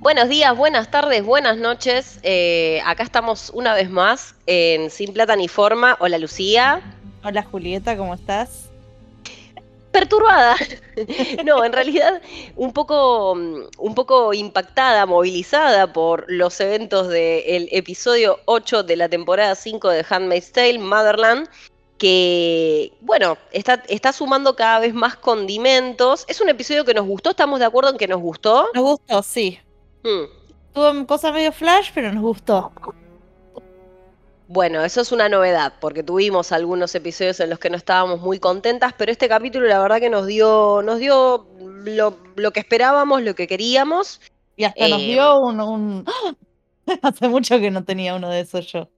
Buenos 0.00 0.30
días, 0.30 0.56
buenas 0.56 0.90
tardes, 0.90 1.22
buenas 1.22 1.58
noches. 1.58 2.20
Eh, 2.22 2.80
acá 2.86 3.02
estamos 3.02 3.50
una 3.52 3.74
vez 3.74 3.90
más 3.90 4.34
en 4.46 4.88
Sin 4.88 5.12
Plata 5.12 5.36
ni 5.36 5.46
Forma. 5.46 5.98
Hola 6.00 6.16
Lucía. 6.16 6.80
Hola 7.22 7.42
Julieta, 7.42 7.98
¿cómo 7.98 8.14
estás? 8.14 8.70
Perturbada. 9.92 10.56
no, 11.44 11.62
en 11.66 11.74
realidad 11.74 12.22
un 12.56 12.72
poco, 12.72 13.32
un 13.32 13.94
poco 13.94 14.32
impactada, 14.32 15.04
movilizada 15.04 15.92
por 15.92 16.24
los 16.28 16.58
eventos 16.60 17.08
del 17.08 17.68
episodio 17.70 18.38
8 18.46 18.84
de 18.84 18.96
la 18.96 19.10
temporada 19.10 19.54
5 19.54 19.86
de 19.90 20.06
Handmaid's 20.08 20.52
Tale, 20.52 20.78
Motherland, 20.78 21.46
que, 21.98 22.94
bueno, 23.02 23.36
está, 23.52 23.82
está 23.86 24.14
sumando 24.14 24.56
cada 24.56 24.78
vez 24.78 24.94
más 24.94 25.16
condimentos. 25.16 26.24
Es 26.26 26.40
un 26.40 26.48
episodio 26.48 26.86
que 26.86 26.94
nos 26.94 27.04
gustó, 27.04 27.30
¿estamos 27.30 27.60
de 27.60 27.66
acuerdo 27.66 27.90
en 27.90 27.98
que 27.98 28.08
nos 28.08 28.22
gustó? 28.22 28.66
Nos 28.72 28.82
gustó, 28.82 29.22
sí. 29.22 29.58
Hmm. 30.02 30.24
Tuvo 30.72 31.06
cosas 31.06 31.32
medio 31.32 31.52
flash, 31.52 31.90
pero 31.94 32.12
nos 32.12 32.22
gustó. 32.22 32.72
Bueno, 34.46 34.84
eso 34.84 35.00
es 35.00 35.12
una 35.12 35.28
novedad, 35.28 35.74
porque 35.80 36.02
tuvimos 36.02 36.50
algunos 36.50 36.92
episodios 36.96 37.38
en 37.38 37.50
los 37.50 37.60
que 37.60 37.70
no 37.70 37.76
estábamos 37.76 38.20
muy 38.20 38.40
contentas, 38.40 38.92
pero 38.98 39.12
este 39.12 39.28
capítulo 39.28 39.66
la 39.66 39.78
verdad 39.78 40.00
que 40.00 40.10
nos 40.10 40.26
dio, 40.26 40.82
nos 40.82 40.98
dio 40.98 41.46
lo, 41.60 42.52
que 42.52 42.60
esperábamos, 42.60 43.22
lo 43.22 43.34
que 43.36 43.46
queríamos. 43.46 44.20
Y 44.56 44.64
hasta 44.64 44.88
nos 44.88 44.98
dio 44.98 45.22
eh, 45.22 45.62
un, 45.62 46.04
Hace 47.02 47.28
mucho 47.28 47.60
que 47.60 47.70
no 47.70 47.84
tenía 47.84 48.14
uno 48.14 48.28
de 48.28 48.40
esos 48.40 48.66
yo. 48.72 48.88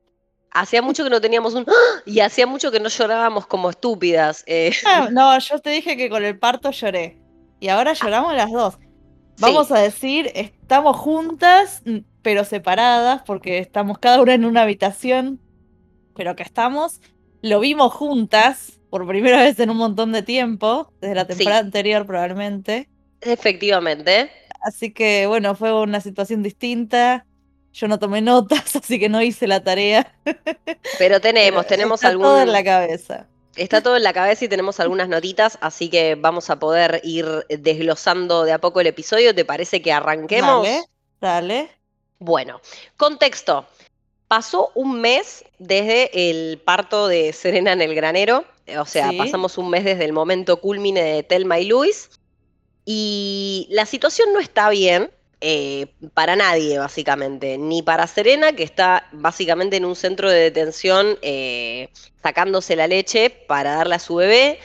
Hacía 0.50 0.82
mucho 0.82 1.04
que 1.04 1.10
no 1.10 1.20
teníamos 1.20 1.54
un... 1.54 1.66
Y 2.06 2.20
hacía 2.20 2.46
mucho 2.46 2.70
que 2.70 2.80
no 2.80 2.88
llorábamos 2.88 3.46
como 3.46 3.70
estúpidas. 3.70 4.44
Eh. 4.46 4.72
Ah, 4.86 5.08
no, 5.10 5.38
yo 5.38 5.58
te 5.58 5.70
dije 5.70 5.96
que 5.96 6.08
con 6.08 6.24
el 6.24 6.38
parto 6.38 6.70
lloré. 6.70 7.18
Y 7.60 7.68
ahora 7.68 7.92
lloramos 7.92 8.34
las 8.34 8.50
dos. 8.50 8.78
Vamos 9.38 9.70
a 9.72 9.78
decir, 9.80 10.30
estamos 10.34 10.96
juntas, 10.96 11.82
pero 12.22 12.44
separadas, 12.44 13.22
porque 13.26 13.58
estamos 13.58 13.98
cada 13.98 14.20
una 14.20 14.34
en 14.34 14.44
una 14.44 14.62
habitación, 14.62 15.40
pero 16.14 16.36
que 16.36 16.42
estamos. 16.42 17.00
Lo 17.40 17.60
vimos 17.60 17.92
juntas 17.92 18.78
por 18.90 19.06
primera 19.06 19.38
vez 19.38 19.58
en 19.58 19.70
un 19.70 19.78
montón 19.78 20.12
de 20.12 20.22
tiempo, 20.22 20.92
desde 21.00 21.14
la 21.14 21.26
temporada 21.26 21.60
anterior 21.60 22.06
probablemente. 22.06 22.88
Efectivamente. 23.20 24.30
Así 24.60 24.92
que 24.92 25.26
bueno, 25.26 25.54
fue 25.54 25.72
una 25.72 26.00
situación 26.00 26.42
distinta. 26.42 27.26
Yo 27.72 27.88
no 27.88 27.98
tomé 27.98 28.20
notas, 28.20 28.76
así 28.76 29.00
que 29.00 29.08
no 29.08 29.22
hice 29.22 29.46
la 29.46 29.64
tarea. 29.64 30.14
Pero 30.98 31.20
tenemos, 31.20 31.66
tenemos 31.68 32.04
algún. 32.04 32.24
Todo 32.24 32.42
en 32.42 32.52
la 32.52 32.62
cabeza. 32.62 33.26
Está 33.56 33.82
todo 33.82 33.96
en 33.96 34.02
la 34.02 34.12
cabeza 34.12 34.44
y 34.44 34.48
tenemos 34.48 34.80
algunas 34.80 35.08
notitas, 35.08 35.58
así 35.60 35.90
que 35.90 36.14
vamos 36.14 36.48
a 36.48 36.58
poder 36.58 37.00
ir 37.04 37.26
desglosando 37.48 38.44
de 38.44 38.52
a 38.52 38.58
poco 38.58 38.80
el 38.80 38.86
episodio. 38.86 39.34
¿Te 39.34 39.44
parece 39.44 39.82
que 39.82 39.92
arranquemos? 39.92 40.64
Dale, 40.64 40.84
dale. 41.20 41.70
Bueno, 42.18 42.60
contexto. 42.96 43.66
Pasó 44.28 44.70
un 44.74 45.00
mes 45.00 45.44
desde 45.58 46.30
el 46.30 46.58
parto 46.58 47.06
de 47.08 47.34
Serena 47.34 47.72
en 47.72 47.82
el 47.82 47.94
granero, 47.94 48.46
o 48.78 48.86
sea, 48.86 49.10
pasamos 49.18 49.58
un 49.58 49.68
mes 49.68 49.84
desde 49.84 50.06
el 50.06 50.14
momento 50.14 50.58
culmine 50.58 51.02
de 51.02 51.22
Telma 51.22 51.58
y 51.58 51.66
Luis, 51.66 52.08
y 52.86 53.66
la 53.70 53.84
situación 53.84 54.32
no 54.32 54.40
está 54.40 54.70
bien 54.70 55.10
eh, 55.44 55.88
para 56.14 56.36
nadie, 56.36 56.78
básicamente, 56.78 57.58
ni 57.58 57.82
para 57.82 58.06
Serena, 58.06 58.52
que 58.52 58.62
está 58.62 59.08
básicamente 59.10 59.76
en 59.76 59.84
un 59.84 59.96
centro 59.96 60.30
de 60.30 60.38
detención 60.38 61.18
eh, 61.20 61.88
sacándose 62.22 62.76
la 62.76 62.86
leche 62.86 63.28
para 63.28 63.74
darle 63.74 63.96
a 63.96 63.98
su 63.98 64.14
bebé, 64.14 64.60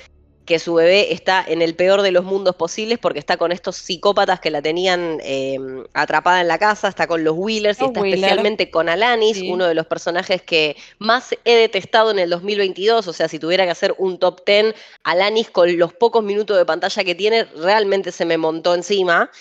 que 0.46 0.60
su 0.60 0.76
bebé 0.76 1.12
está 1.14 1.44
en 1.46 1.64
el 1.64 1.76
peor 1.76 2.04
de 2.04 2.12
los 2.12 2.24
mundos 2.24 2.56
posibles 2.56 3.00
porque 3.00 3.18
está 3.18 3.38
con 3.38 3.52
estos 3.52 3.76
psicópatas 3.76 4.40
que 4.40 4.52
la 4.52 4.62
tenían 4.62 5.20
em, 5.24 5.84
atrapada 5.94 6.42
en 6.42 6.48
la 6.48 6.60
casa, 6.60 6.88
está 6.88 7.08
con 7.08 7.24
los 7.24 7.36
Wheelers 7.36 7.82
y 7.82 7.86
está 7.86 8.00
especialmente 8.00 8.70
con 8.70 8.88
Alanis, 8.88 9.42
uno 9.50 9.66
de 9.66 9.74
los 9.74 9.88
personajes 9.88 10.44
que 10.44 10.78
más 11.00 11.36
he 11.44 11.56
detestado 11.56 12.12
en 12.12 12.20
el 12.20 12.30
2022, 12.30 13.08
o 13.08 13.14
sea, 13.14 13.28
si 13.28 13.40
tuviera 13.40 13.66
que 13.66 13.72
hacer 13.72 13.96
un 13.98 14.20
top 14.20 14.46
10, 14.46 14.76
Alanis 15.04 15.50
con 15.50 15.76
los 15.76 15.92
pocos 15.94 16.24
minutos 16.24 16.56
de 16.56 16.66
pantalla 16.66 17.04
que 17.04 17.16
tiene, 17.16 17.46
realmente 17.56 18.12
se 18.12 18.26
me 18.26 18.38
montó 18.38 18.76
encima. 18.76 19.32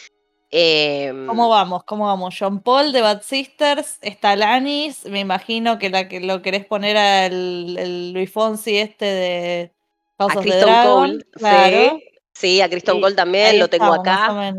Em, 0.51 1.27
¿Cómo 1.27 1.49
vamos? 1.49 1.85
¿Cómo 1.85 2.07
vamos? 2.07 2.35
John 2.39 2.61
Paul 2.61 2.93
de 2.93 3.01
Bad 3.01 3.23
Sisters, 3.23 3.99
está 4.01 4.31
Alanis, 4.31 5.05
me 5.07 5.21
imagino 5.21 5.79
que, 5.79 5.91
la 5.91 6.09
que 6.09 6.21
lo 6.21 6.41
querés 6.41 6.65
poner 6.65 6.97
al 6.97 7.77
el 7.77 8.13
Luis 8.13 8.31
Fonsi 8.31 8.79
este 8.79 9.05
de 9.05 9.73
a 10.19 10.29
Kristen 10.29 10.83
Cole, 10.85 11.27
sí. 11.37 12.03
Sí, 12.33 12.61
a 12.61 12.69
Kristen 12.69 13.01
Cole 13.01 13.15
también, 13.15 13.59
lo 13.59 13.69
tengo 13.69 13.93
acá. 13.93 14.55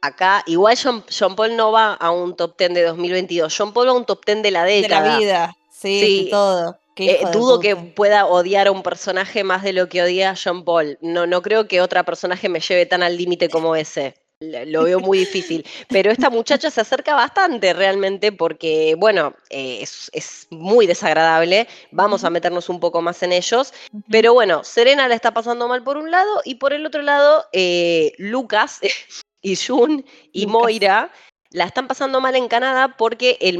Acá, 0.00 0.44
igual 0.46 0.76
John, 0.80 1.34
Paul 1.34 1.56
no 1.56 1.72
va 1.72 1.94
a 1.94 2.10
un 2.10 2.36
top 2.36 2.56
10 2.56 2.74
de 2.74 2.82
2022, 2.84 3.54
John 3.56 3.72
Paul 3.72 3.88
va 3.88 3.90
a 3.90 3.94
un 3.94 4.04
top 4.04 4.24
10 4.24 4.42
de 4.42 4.50
la 4.50 4.64
década. 4.64 5.02
De 5.02 5.08
la 5.08 5.18
vida, 5.18 5.56
sí, 5.70 6.28
todo. 6.30 6.78
Eh, 6.96 7.20
dudo 7.32 7.60
que 7.60 7.76
pueda 7.76 8.26
odiar 8.26 8.66
a 8.66 8.72
un 8.72 8.82
personaje 8.82 9.44
más 9.44 9.62
de 9.62 9.72
lo 9.72 9.88
que 9.88 10.02
odia 10.02 10.30
a 10.30 10.34
John 10.42 10.64
Paul. 10.64 10.98
No, 11.00 11.26
no 11.26 11.42
creo 11.42 11.68
que 11.68 11.80
otra 11.80 12.02
personaje 12.02 12.48
me 12.48 12.58
lleve 12.60 12.86
tan 12.86 13.04
al 13.04 13.16
límite 13.16 13.48
como 13.48 13.76
ese 13.76 14.16
lo 14.40 14.84
veo 14.84 15.00
muy 15.00 15.18
difícil. 15.18 15.66
Pero 15.88 16.10
esta 16.10 16.30
muchacha 16.30 16.70
se 16.70 16.80
acerca 16.80 17.14
bastante 17.14 17.72
realmente 17.72 18.32
porque, 18.32 18.94
bueno, 18.96 19.34
eh, 19.50 19.80
es, 19.82 20.46
muy 20.50 20.86
desagradable. 20.86 21.68
Vamos 21.90 22.24
a 22.24 22.30
meternos 22.30 22.68
un 22.68 22.80
poco 22.80 23.02
más 23.02 23.22
en 23.22 23.32
ellos. 23.32 23.72
Pero 24.10 24.34
bueno, 24.34 24.64
Serena 24.64 25.08
la 25.08 25.14
está 25.14 25.32
pasando 25.32 25.68
mal 25.68 25.82
por 25.82 25.96
un 25.96 26.10
lado 26.10 26.40
y 26.44 26.56
por 26.56 26.72
el 26.72 26.86
otro 26.86 27.02
lado, 27.02 27.46
eh, 27.52 28.12
Lucas 28.18 28.80
y 29.42 29.56
Jun 29.56 30.04
y 30.32 30.46
Moira 30.46 31.12
la 31.50 31.64
están 31.64 31.88
pasando 31.88 32.20
mal 32.20 32.36
en 32.36 32.46
Canadá 32.46 32.96
porque 32.98 33.38
el 33.40 33.58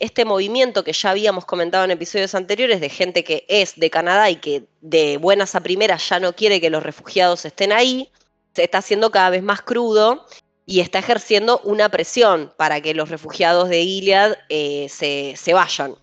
este 0.00 0.24
movimiento 0.24 0.84
que 0.84 0.94
ya 0.94 1.10
habíamos 1.10 1.44
comentado 1.44 1.84
en 1.84 1.90
episodios 1.90 2.34
anteriores 2.34 2.80
de 2.80 2.88
gente 2.88 3.24
que 3.24 3.44
es 3.48 3.78
de 3.78 3.90
Canadá 3.90 4.30
y 4.30 4.36
que 4.36 4.64
de 4.80 5.18
buenas 5.18 5.54
a 5.54 5.62
primeras 5.62 6.08
ya 6.08 6.18
no 6.18 6.32
quiere 6.34 6.62
que 6.62 6.70
los 6.70 6.82
refugiados 6.82 7.44
estén 7.44 7.72
ahí, 7.72 8.10
está 8.58 8.78
haciendo 8.78 9.10
cada 9.10 9.30
vez 9.30 9.42
más 9.42 9.62
crudo 9.62 10.26
y 10.66 10.80
está 10.80 10.98
ejerciendo 10.98 11.60
una 11.64 11.88
presión 11.88 12.52
para 12.56 12.80
que 12.80 12.94
los 12.94 13.08
refugiados 13.08 13.68
de 13.68 13.84
Gilead 13.84 14.36
eh, 14.48 14.88
se, 14.88 15.54
vayan. 15.54 15.94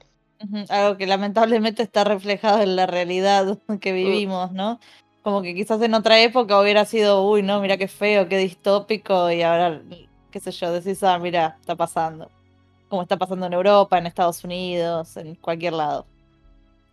Algo 0.70 0.98
que 0.98 1.06
lamentablemente 1.06 1.84
está 1.84 2.04
reflejado 2.04 2.62
en 2.62 2.76
la 2.76 2.86
realidad 2.86 3.58
que 3.82 3.92
mm. 3.92 3.96
vivimos, 3.96 4.52
¿no? 4.52 4.80
Como 5.22 5.42
que 5.42 5.54
quizás 5.54 5.82
en 5.82 5.94
otra 5.94 6.20
época 6.22 6.60
hubiera 6.60 6.86
sido, 6.86 7.26
uy, 7.30 7.44
no, 7.44 7.62
mira 7.62 7.78
qué 7.78 7.88
feo, 7.88 8.28
qué 8.28 8.38
distópico, 8.38 9.32
y 9.32 9.42
ahora, 9.42 9.82
qué 10.32 10.40
sé 10.42 10.52
yo, 10.52 10.72
decís, 10.72 11.02
ah, 11.04 11.18
mira, 11.18 11.58
está 11.62 11.76
pasando. 11.76 12.30
Como 12.90 13.02
está 13.04 13.18
pasando 13.18 13.46
en 13.46 13.54
Europa, 13.54 13.98
en 13.98 14.06
Estados 14.06 14.44
Unidos, 14.44 15.16
en 15.16 15.36
cualquier 15.36 15.74
lado. 15.74 16.06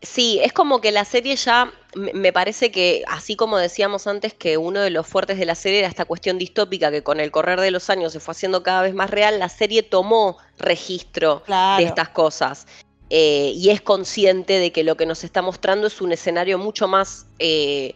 Sí, 0.02 0.40
es 0.42 0.52
como 0.52 0.80
que 0.80 0.92
la 0.92 1.04
serie 1.04 1.36
ya, 1.36 1.72
me 1.94 2.32
parece 2.32 2.70
que, 2.70 3.04
así 3.06 3.36
como 3.36 3.58
decíamos 3.58 4.06
antes, 4.06 4.32
que 4.32 4.56
uno 4.56 4.80
de 4.80 4.88
los 4.88 5.06
fuertes 5.06 5.38
de 5.38 5.44
la 5.44 5.54
serie 5.54 5.80
era 5.80 5.88
esta 5.88 6.06
cuestión 6.06 6.38
distópica 6.38 6.90
que 6.90 7.02
con 7.02 7.20
el 7.20 7.30
correr 7.30 7.60
de 7.60 7.70
los 7.70 7.90
años 7.90 8.12
se 8.12 8.20
fue 8.20 8.32
haciendo 8.32 8.62
cada 8.62 8.80
vez 8.82 8.94
más 8.94 9.10
real, 9.10 9.38
la 9.38 9.50
serie 9.50 9.82
tomó 9.82 10.38
registro 10.58 11.42
de 11.46 11.84
estas 11.84 12.08
cosas. 12.08 12.66
Eh, 13.10 13.52
y 13.56 13.70
es 13.70 13.82
consciente 13.82 14.58
de 14.58 14.72
que 14.72 14.84
lo 14.84 14.96
que 14.96 15.04
nos 15.04 15.24
está 15.24 15.42
mostrando 15.42 15.88
es 15.88 16.00
un 16.00 16.12
escenario 16.12 16.58
mucho 16.58 16.88
más, 16.88 17.26
eh, 17.38 17.94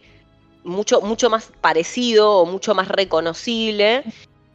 mucho, 0.63 1.01
mucho 1.01 1.29
más 1.29 1.49
parecido 1.61 2.39
o 2.39 2.45
mucho 2.45 2.75
más 2.75 2.87
reconocible 2.89 4.03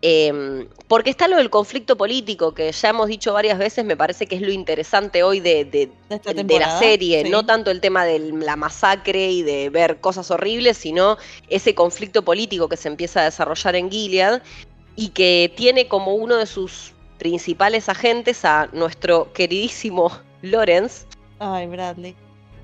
Em, 0.02 0.66
porque 0.88 1.10
está 1.10 1.28
lo 1.28 1.36
del 1.36 1.50
conflicto 1.50 1.96
político, 1.96 2.54
que 2.54 2.72
ya 2.72 2.88
hemos 2.88 3.08
dicho 3.08 3.34
varias 3.34 3.58
veces, 3.58 3.84
me 3.84 3.98
parece 3.98 4.26
que 4.26 4.36
es 4.36 4.40
lo 4.40 4.50
interesante 4.50 5.22
hoy 5.22 5.40
de, 5.40 5.90
la 6.08 6.78
serie, 6.78 7.28
no 7.28 7.44
tanto 7.44 7.70
el 7.70 7.82
tema 7.82 8.06
de 8.06 8.18
la 8.18 8.56
masacre 8.56 9.30
y 9.30 9.42
de 9.42 9.68
ver 9.68 10.00
cosas 10.00 10.30
horribles, 10.30 10.78
sino 10.78 11.18
ese 11.50 11.74
conflicto 11.74 12.22
político 12.24 12.68
que 12.68 12.78
se 12.78 12.88
empieza 12.88 13.20
a 13.20 13.24
desarrollar 13.24 13.76
en 13.76 13.90
Gilead 13.90 14.42
y 14.96 15.08
que 15.08 15.52
tiene 15.54 15.86
como 15.86 16.14
uno 16.14 16.36
de 16.36 16.46
sus 16.46 16.94
principales 17.18 17.90
agentes 17.90 18.46
a 18.46 18.70
nuestro 18.72 19.30
queridísimo 19.34 20.10
Lawrence. 20.42 21.04
Ay, 21.38 21.66
Bradley. 21.66 22.16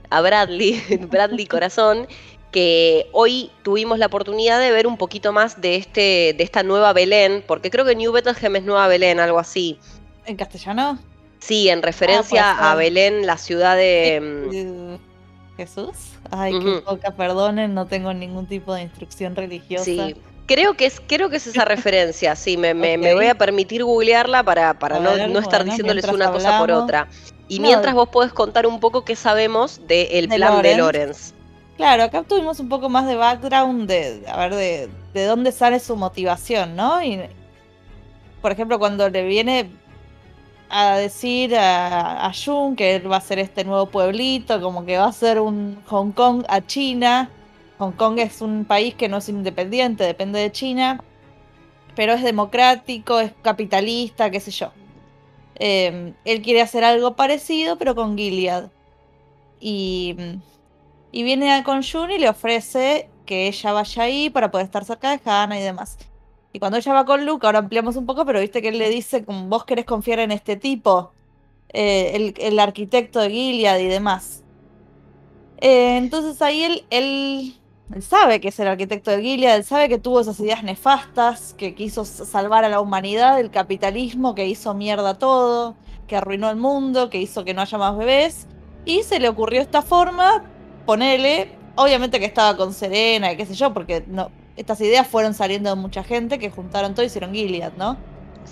A 0.09 0.23
Bradley, 0.23 0.83
Bradley 1.11 1.47
Corazón, 1.47 2.07
que 2.57 3.11
hoy 3.13 3.51
tuvimos 3.63 3.99
la 3.99 4.07
oportunidad 4.07 4.59
de 4.59 4.71
ver 4.71 4.87
un 4.87 4.97
poquito 4.97 5.31
más 5.31 5.61
de, 5.61 5.77
este, 5.77 6.35
de 6.39 6.43
esta 6.43 6.63
nueva 6.63 6.95
Belén, 6.95 7.45
porque 7.47 7.69
creo 7.69 7.85
que 7.85 7.95
New 7.95 8.13
Bethlehem 8.13 8.57
es 8.57 8.63
Nueva 8.63 8.89
Belén, 8.89 9.21
algo 9.21 9.39
así. 9.39 9.79
¿En 10.25 10.37
castellano? 10.37 10.99
Sí, 11.39 11.69
en 11.69 11.83
referencia 11.83 12.53
ah, 12.53 12.73
a 12.73 12.75
Belén, 12.75 13.27
la 13.27 13.37
ciudad 13.37 13.77
de... 13.77 14.99
Mm, 14.99 15.57
Jesús. 15.59 15.97
Ay, 16.31 16.59
qué 16.59 16.81
poca, 16.81 17.11
perdonen, 17.11 17.75
no 17.75 17.85
tengo 17.85 18.15
ningún 18.15 18.47
tipo 18.47 18.73
de 18.73 18.85
instrucción 18.85 19.37
religiosa. 19.37 19.85
Sí, 19.85 20.17
creo 20.47 20.79
que 20.79 20.87
es, 20.87 21.03
creo 21.07 21.29
que 21.29 21.37
es 21.37 21.47
esa 21.47 21.65
referencia, 21.67 22.37
sí, 22.37 22.57
me, 22.57 22.73
voy 23.13 23.27
a 23.27 23.35
permitir 23.35 23.85
googlearla 23.85 24.43
para, 24.45 24.79
para 24.79 24.99
no, 24.99 25.39
estar 25.41 25.63
diciéndoles 25.63 26.07
una 26.07 26.33
cosa 26.33 26.59
por 26.59 26.71
otra. 26.71 27.07
Y 27.49 27.61
mientras 27.61 27.95
vos 27.95 28.09
podés 28.09 28.33
contar 28.33 28.67
un 28.67 28.81
poco 28.81 29.05
qué 29.05 29.15
sabemos 29.15 29.87
del 29.87 30.31
plan 30.31 30.63
de 30.63 30.79
Lorenz. 30.79 31.36
Claro, 31.77 32.05
acá 32.05 32.23
tuvimos 32.23 32.59
un 32.59 32.69
poco 32.71 32.89
más 32.89 33.07
de 33.07 33.17
background 33.17 33.87
de, 33.87 34.25
a 34.29 34.39
ver, 34.39 34.55
de, 34.55 34.89
de 35.13 35.25
dónde 35.27 35.53
sale 35.53 35.79
su 35.79 35.95
motivación, 35.95 36.75
¿no? 36.75 37.03
Y 37.03 37.21
por 38.41 38.53
ejemplo, 38.53 38.79
cuando 38.79 39.11
le 39.11 39.25
viene 39.27 39.71
a 40.71 40.97
decir 40.97 41.55
a, 41.55 42.27
a 42.27 42.33
Jun 42.33 42.77
que 42.77 42.97
él 42.97 43.11
va 43.11 43.17
a 43.17 43.21
ser 43.21 43.39
este 43.39 43.65
nuevo 43.65 43.87
pueblito, 43.87 44.61
como 44.61 44.87
que 44.87 44.97
va 44.97 45.07
a 45.07 45.13
ser 45.13 45.41
un 45.41 45.83
Hong 45.87 46.13
Kong 46.13 46.45
a 46.49 46.65
China. 46.65 47.31
Hong 47.79 47.93
Kong 47.93 48.19
es 48.19 48.41
un 48.41 48.65
país 48.65 48.95
que 48.95 49.09
no 49.09 49.19
es 49.19 49.29
independiente, 49.29 50.05
depende 50.05 50.39
de 50.39 50.51
China, 50.51 51.03
pero 51.95 52.15
es 52.15 52.23
democrático, 52.23 53.21
es 53.21 53.33
capitalista, 53.43 54.31
qué 54.31 54.41
sé 54.41 54.51
yo. 54.51 54.73
Eh, 55.57 56.15
él 56.25 56.43
quiere 56.43 56.63
hacer 56.63 56.85
algo 56.85 57.17
parecido, 57.17 57.77
pero 57.77 57.95
con 57.95 58.17
Gilead. 58.17 58.71
Y, 59.61 60.17
y 61.17 61.23
viene 61.23 61.63
con 61.65 61.83
Jun 61.83 62.11
y 62.11 62.19
le 62.19 62.29
ofrece 62.29 63.09
que 63.25 63.49
ella 63.49 63.73
vaya 63.73 64.03
ahí 64.03 64.29
para 64.29 64.51
poder 64.51 64.67
estar 64.67 64.85
cerca 64.85 65.17
de 65.17 65.21
Hannah 65.25 65.59
y 65.59 65.63
demás. 65.63 65.97
Y 66.53 66.59
cuando 66.59 66.77
ella 66.77 66.93
va 66.93 67.07
con 67.07 67.25
Luke, 67.25 67.47
ahora 67.47 67.61
ampliamos 67.61 67.97
un 67.97 68.05
poco, 68.05 68.27
pero 68.27 68.39
viste 68.39 68.61
que 68.61 68.69
él 68.69 68.77
le 68.77 68.91
dice, 68.91 69.25
vos 69.27 69.65
querés 69.65 69.87
confiar 69.87 70.19
en 70.19 70.31
este 70.31 70.57
tipo, 70.57 71.13
eh, 71.71 72.35
el, 72.37 72.59
arquitecto 72.59 73.21
de 73.21 73.31
Gilead 73.31 73.79
y 73.79 73.87
demás. 73.87 74.45
Eh, 75.63 75.97
entonces 75.97 76.43
ahí 76.43 76.65
él, 76.65 76.85
él, 76.91 77.55
él, 77.95 78.03
sabe 78.03 78.39
que 78.39 78.49
es 78.49 78.61
el 78.61 78.69
arquitecto 78.69 79.11
de 79.11 79.23
Gilead, 79.23 79.57
él 79.57 79.65
sabe 79.65 79.89
que 79.89 79.97
tuvo 79.97 80.21
esas 80.21 80.39
ideas 80.39 80.65
nefastas, 80.65 81.55
que 81.55 81.75
quiso 81.75 82.05
salvar 82.05 82.67
a 82.67 82.69
la 82.69 82.83
humanidad 82.83 83.39
del 83.39 83.51
capitalismo, 83.51 84.35
que 84.35 84.47
hizo 84.47 84.75
mierda 84.75 85.15
todo, 85.15 85.77
que 86.09 86.17
arruinó 86.17 86.51
el 86.51 86.57
mundo, 86.57 87.09
que 87.09 87.23
hizo 87.23 87.43
que 87.47 87.55
no 87.55 87.63
haya 87.63 87.79
más 87.79 87.97
bebés. 87.97 88.49
Y 88.85 89.03
se 89.03 89.19
le 89.19 89.31
ocurrió 89.31 89.63
esta 89.63 89.81
forma, 89.81 90.45
ponele, 90.87 91.51
obviamente 91.75 92.19
que 92.19 92.25
estaba 92.25 92.57
con 92.57 92.73
Serena 92.73 93.33
y 93.33 93.37
qué 93.37 93.45
sé 93.45 93.55
yo, 93.55 93.75
porque 93.75 94.05
no, 94.07 94.31
estas 94.57 94.81
ideas 94.81 95.07
fueron 95.07 95.35
saliendo 95.35 95.71
de 95.71 95.77
mucha 95.77 96.03
gente 96.03 96.39
que 96.39 96.51
juntaron 96.51 96.95
todo 96.95 97.03
y 97.03 97.07
hicieron 97.07 97.35
Gilead, 97.35 97.73
¿no? 97.77 97.99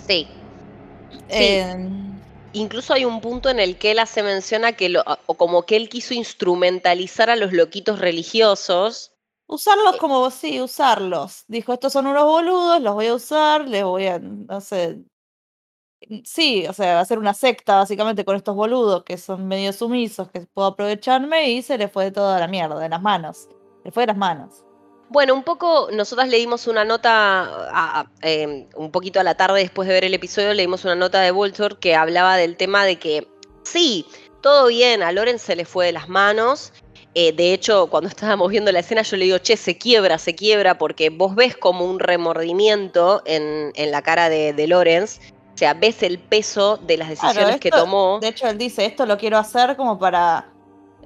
Sí. 0.06 0.28
Eh, 1.28 1.88
Incluso 2.54 2.94
hay 2.94 3.04
un 3.04 3.20
punto 3.20 3.50
en 3.50 3.58
el 3.58 3.76
que 3.76 3.90
él 3.90 3.98
hace 3.98 4.22
mención 4.22 4.64
a 4.64 4.72
que, 4.72 4.88
lo, 4.88 5.02
o 5.26 5.34
como 5.34 5.64
que 5.64 5.74
él 5.74 5.88
quiso 5.88 6.14
instrumentalizar 6.14 7.28
a 7.28 7.34
los 7.34 7.52
loquitos 7.52 7.98
religiosos. 7.98 9.12
Usarlos 9.46 9.96
como, 9.96 10.30
sí, 10.30 10.60
usarlos. 10.60 11.44
Dijo, 11.48 11.72
estos 11.72 11.92
son 11.92 12.06
unos 12.06 12.24
boludos, 12.24 12.80
los 12.80 12.94
voy 12.94 13.08
a 13.08 13.14
usar, 13.14 13.68
les 13.68 13.82
voy 13.82 14.06
a, 14.06 14.20
no 14.20 14.60
sé. 14.60 15.00
Sí, 16.24 16.66
o 16.68 16.72
sea, 16.72 17.00
hacer 17.00 17.18
una 17.18 17.34
secta 17.34 17.76
básicamente 17.76 18.24
con 18.24 18.36
estos 18.36 18.54
boludos 18.54 19.04
que 19.04 19.18
son 19.18 19.46
medio 19.46 19.72
sumisos, 19.72 20.30
que 20.30 20.40
puedo 20.40 20.68
aprovecharme 20.68 21.50
y 21.50 21.62
se 21.62 21.78
le 21.78 21.88
fue 21.88 22.10
toda 22.10 22.38
la 22.40 22.48
mierda 22.48 22.78
de 22.78 22.88
las 22.88 23.02
manos. 23.02 23.48
Le 23.84 23.90
fue 23.90 24.04
de 24.04 24.08
las 24.08 24.16
manos. 24.16 24.64
Bueno, 25.10 25.34
un 25.34 25.44
poco, 25.44 25.88
nosotras 25.92 26.28
leímos 26.28 26.66
una 26.66 26.84
nota, 26.84 27.42
a, 27.70 28.10
eh, 28.22 28.66
un 28.74 28.90
poquito 28.90 29.20
a 29.20 29.22
la 29.22 29.36
tarde 29.36 29.60
después 29.60 29.86
de 29.86 29.94
ver 29.94 30.04
el 30.04 30.14
episodio, 30.14 30.54
leímos 30.54 30.84
una 30.84 30.94
nota 30.94 31.20
de 31.20 31.30
Vulture 31.30 31.76
que 31.78 31.94
hablaba 31.94 32.36
del 32.36 32.56
tema 32.56 32.84
de 32.84 32.98
que 32.98 33.28
sí, 33.62 34.06
todo 34.40 34.68
bien, 34.68 35.02
a 35.02 35.12
Loren 35.12 35.38
se 35.38 35.56
le 35.56 35.64
fue 35.64 35.86
de 35.86 35.92
las 35.92 36.08
manos. 36.08 36.72
Eh, 37.14 37.32
de 37.32 37.52
hecho, 37.52 37.88
cuando 37.88 38.08
estábamos 38.10 38.50
viendo 38.50 38.72
la 38.72 38.80
escena, 38.80 39.02
yo 39.02 39.16
le 39.16 39.26
digo, 39.26 39.38
che, 39.38 39.56
se 39.56 39.78
quiebra, 39.78 40.18
se 40.18 40.34
quiebra, 40.34 40.78
porque 40.78 41.10
vos 41.10 41.34
ves 41.34 41.56
como 41.56 41.84
un 41.84 42.00
remordimiento 42.00 43.22
en, 43.24 43.72
en 43.74 43.90
la 43.90 44.02
cara 44.02 44.28
de, 44.28 44.52
de 44.52 44.66
Lorenz. 44.66 45.20
O 45.54 45.56
sea, 45.56 45.74
ves 45.74 46.02
el 46.02 46.18
peso 46.18 46.78
de 46.78 46.96
las 46.96 47.08
decisiones 47.08 47.36
claro, 47.36 47.50
esto, 47.50 47.60
que 47.60 47.70
tomó. 47.70 48.18
De 48.20 48.28
hecho, 48.28 48.48
él 48.48 48.58
dice, 48.58 48.84
esto 48.84 49.06
lo 49.06 49.16
quiero 49.16 49.38
hacer 49.38 49.76
como 49.76 49.98
para 49.98 50.52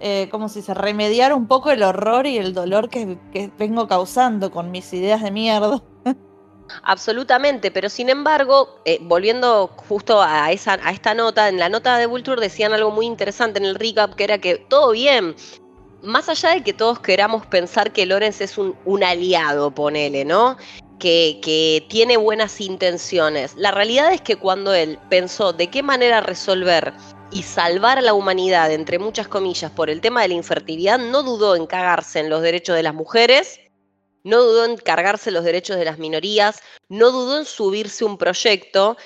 eh, 0.01 0.29
como 0.31 0.49
si 0.49 0.63
se 0.63 0.75
remediara 0.75 1.35
un 1.35 1.49
poco 1.49 1.71
el 1.71 1.83
horror 1.83 2.27
y 2.27 2.39
el 2.39 2.55
dolor 2.55 2.89
que, 2.89 3.19
que 3.33 3.51
vengo 3.59 3.89
causando 3.89 4.51
con 4.51 4.71
mis 4.71 4.93
ideas 4.93 5.23
de 5.23 5.31
mierda. 5.31 5.83
Absolutamente, 6.83 7.71
pero 7.71 7.89
sin 7.89 8.09
embargo, 8.09 8.81
eh, 8.85 8.99
volviendo 9.03 9.69
justo 9.89 10.23
a, 10.23 10.53
esa, 10.53 10.79
a 10.83 10.93
esta 10.93 11.15
nota, 11.15 11.49
en 11.49 11.59
la 11.59 11.69
nota 11.69 11.99
de 11.99 12.07
Vulture 12.07 12.41
decían 12.41 12.73
algo 12.73 12.91
muy 12.91 13.07
interesante 13.07 13.59
en 13.59 13.65
el 13.65 13.75
recap, 13.75 14.15
que 14.15 14.25
era 14.25 14.39
que 14.39 14.57
todo 14.57 14.93
bien, 14.93 15.35
más 16.03 16.29
allá 16.29 16.51
de 16.51 16.63
que 16.63 16.73
todos 16.73 17.01
queramos 17.01 17.47
pensar 17.47 17.93
que 17.93 18.07
Lorenz 18.07 18.41
es 18.41 18.57
un, 18.57 18.77
un 18.85 19.03
aliado, 19.03 19.73
ponele, 19.73 20.25
¿no? 20.25 20.57
Que, 20.99 21.87
tiene 21.89 22.17
buenas 22.17 22.61
intenciones. 22.61 23.55
La 23.57 23.71
realidad 23.71 24.13
es 24.13 24.21
que 24.21 24.37
cuando 24.37 24.75
él 24.75 24.99
pensó 25.09 25.53
de 25.53 25.69
qué 25.69 25.83
manera 25.83 26.21
resolver 26.21 26.93
y 27.31 27.43
salvar 27.43 27.99
a 27.99 28.03
la 28.03 28.15
humanidad, 28.15 28.73
entre 28.73 28.99
muchas 28.99 29.29
comillas, 29.29 29.71
por 29.71 29.91
el 29.91 30.01
tema 30.01 30.23
de 30.23 30.29
la 30.29 30.35
infertilidad, 30.35 30.99
no 30.99 31.23
dudó 31.23 31.55
en 31.55 31.67
cagarse 31.67 32.21
en 32.21 32.31
los 32.31 32.43
derechos 32.43 32.75
de 32.75 32.83
las 32.83 32.95
mujeres, 32.95 33.61
no 34.25 34.43
dudó 34.43 34.65
en 34.65 34.77
cargarse 34.77 35.31
los 35.31 35.45
derechos 35.45 35.77
de 35.77 35.85
las 35.85 35.99
minorías, 35.99 36.61
no 36.89 37.11
dudó 37.11 37.39
en 37.39 37.45
subirse 37.45 38.05
un 38.05 38.19
proyecto 38.19 38.97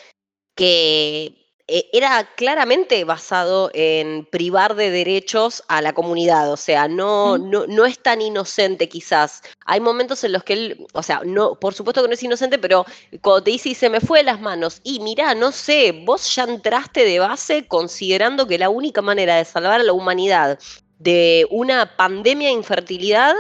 que 0.55 1.42
era 1.67 2.29
claramente 2.37 3.05
basado 3.05 3.71
en 3.73 4.27
privar 4.27 4.75
de 4.75 4.91
derechos 4.91 5.63
a 5.69 5.81
la 5.81 5.93
comunidad, 5.93 6.53
o 6.53 6.57
sea, 6.57 6.89
no, 6.89 7.39
no, 7.39 7.67
no 7.67 7.87
es 7.87 7.99
tan 7.99 8.21
inocente 8.21 8.89
quizás. 8.89 9.43
Hay 9.65 9.81
momentos 9.81 10.25
en 10.25 10.33
los 10.33 10.45
que 10.45 10.53
él, 10.53 10.87
o 10.93 11.03
sea, 11.03 11.23
no, 11.25 11.55
por 11.55 11.75
supuesto 11.75 12.03
que 12.03 12.09
no 12.09 12.15
es 12.15 12.23
inocente, 12.23 12.59
pero 12.59 12.85
cuando 13.21 13.45
te 13.45 13.53
dice 13.53 13.71
y 13.71 13.75
se 13.75 13.91
me 13.91 14.01
fue 14.01 14.19
de 14.19 14.25
las 14.25 14.41
manos, 14.41 14.81
y 14.83 15.01
mira, 15.01 15.35
no 15.35 15.53
sé, 15.53 15.93
vos 16.05 16.35
ya 16.35 16.45
entraste 16.45 17.05
de 17.05 17.19
base 17.21 17.67
considerando 17.67 18.47
que 18.47 18.59
la 18.59 18.69
única 18.69 19.03
manera 19.03 19.37
de 19.37 19.45
salvar 19.45 19.81
a 19.81 19.85
la 19.85 19.93
humanidad 19.93 20.59
de 20.99 21.47
una 21.51 21.97
pandemia 21.97 22.49
de 22.49 22.55
infertilidad 22.55 23.35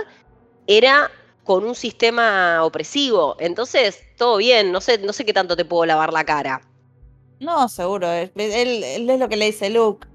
era 0.66 1.10
con 1.44 1.64
un 1.64 1.74
sistema 1.74 2.64
opresivo. 2.64 3.36
Entonces, 3.40 4.00
todo 4.16 4.36
bien, 4.36 4.72
no 4.72 4.80
sé, 4.80 4.98
no 4.98 5.12
sé 5.12 5.24
qué 5.24 5.32
tanto 5.32 5.56
te 5.56 5.64
puedo 5.64 5.86
lavar 5.86 6.12
la 6.12 6.24
cara. 6.24 6.71
No, 7.42 7.68
seguro. 7.68 8.10
Él, 8.10 8.30
él, 8.36 8.84
él, 8.84 9.10
es 9.10 9.18
lo 9.18 9.28
que 9.28 9.36
le 9.36 9.46
dice 9.46 9.68
Luke. 9.68 10.06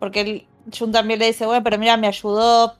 Porque 0.00 0.20
él, 0.20 0.48
Jun 0.76 0.90
también 0.92 1.20
le 1.20 1.26
dice, 1.26 1.46
bueno, 1.46 1.62
pero 1.62 1.78
mira, 1.78 1.96
me 1.96 2.08
ayudó 2.08 2.76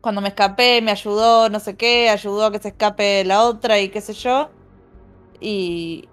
cuando 0.00 0.20
me 0.20 0.28
escapé, 0.28 0.82
me 0.82 0.90
ayudó 0.90 1.48
no 1.48 1.58
sé 1.60 1.76
qué, 1.76 2.10
ayudó 2.10 2.46
a 2.46 2.52
que 2.52 2.58
se 2.58 2.68
escape 2.68 3.24
la 3.24 3.42
otra 3.44 3.80
y 3.80 3.88
qué 3.88 4.00
sé 4.00 4.12
yo. 4.12 4.50
Y... 5.40 6.08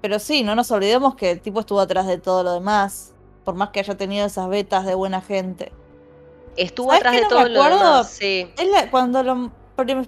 Pero 0.00 0.18
sí, 0.18 0.42
no 0.42 0.54
nos 0.54 0.70
olvidemos 0.70 1.14
que 1.14 1.32
el 1.32 1.40
tipo 1.40 1.60
estuvo 1.60 1.80
atrás 1.80 2.06
de 2.06 2.18
todo 2.18 2.42
lo 2.42 2.54
demás. 2.54 3.14
Por 3.44 3.54
más 3.54 3.70
que 3.70 3.80
haya 3.80 3.96
tenido 3.96 4.26
esas 4.26 4.48
vetas 4.48 4.84
de 4.84 4.94
buena 4.94 5.20
gente. 5.20 5.72
Estuvo 6.56 6.92
atrás 6.92 7.14
de 7.14 7.22
no 7.22 7.28
todo 7.28 7.48
lo 7.48 7.64
demás, 7.64 8.10
sí. 8.10 8.50
Él, 8.58 8.70
cuando 8.90 9.22
lo 9.22 9.50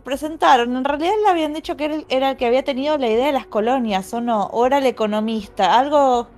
presentaron, 0.04 0.76
en 0.76 0.84
realidad 0.84 1.14
le 1.22 1.30
habían 1.30 1.52
dicho 1.52 1.76
que 1.76 1.86
él 1.86 2.06
era 2.08 2.30
el 2.30 2.36
que 2.36 2.46
había 2.46 2.62
tenido 2.62 2.98
la 2.98 3.08
idea 3.08 3.26
de 3.26 3.32
las 3.32 3.46
colonias, 3.46 4.12
o 4.14 4.20
no, 4.20 4.44
o 4.46 4.66
era 4.66 4.78
el 4.78 4.86
economista, 4.86 5.78
algo 5.78 6.28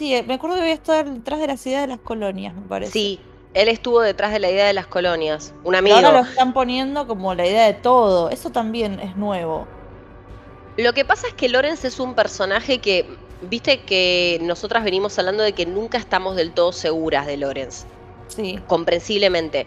Sí, 0.00 0.14
me 0.26 0.32
acuerdo 0.32 0.56
que 0.56 0.62
había 0.62 0.72
estado 0.72 1.12
detrás 1.12 1.40
de 1.40 1.46
las 1.46 1.66
ideas 1.66 1.82
de 1.82 1.88
las 1.88 1.98
colonias, 1.98 2.54
me 2.54 2.62
parece. 2.62 2.90
Sí, 2.90 3.20
él 3.52 3.68
estuvo 3.68 4.00
detrás 4.00 4.32
de 4.32 4.38
la 4.38 4.50
idea 4.50 4.66
de 4.66 4.72
las 4.72 4.86
colonias. 4.86 5.52
Un 5.62 5.74
amigo. 5.74 5.94
Pero 5.94 6.08
ahora 6.08 6.22
lo 6.22 6.26
están 6.26 6.54
poniendo 6.54 7.06
como 7.06 7.34
la 7.34 7.46
idea 7.46 7.66
de 7.66 7.74
todo. 7.74 8.30
Eso 8.30 8.48
también 8.48 8.98
es 8.98 9.14
nuevo. 9.18 9.68
Lo 10.78 10.94
que 10.94 11.04
pasa 11.04 11.26
es 11.26 11.34
que 11.34 11.50
Lorenz 11.50 11.84
es 11.84 12.00
un 12.00 12.14
personaje 12.14 12.78
que, 12.78 13.14
viste 13.42 13.82
que 13.82 14.38
nosotras 14.40 14.84
venimos 14.84 15.18
hablando 15.18 15.42
de 15.42 15.52
que 15.52 15.66
nunca 15.66 15.98
estamos 15.98 16.34
del 16.34 16.52
todo 16.52 16.72
seguras 16.72 17.26
de 17.26 17.36
Lorenz. 17.36 17.84
Sí. 18.28 18.58
Comprensiblemente. 18.68 19.66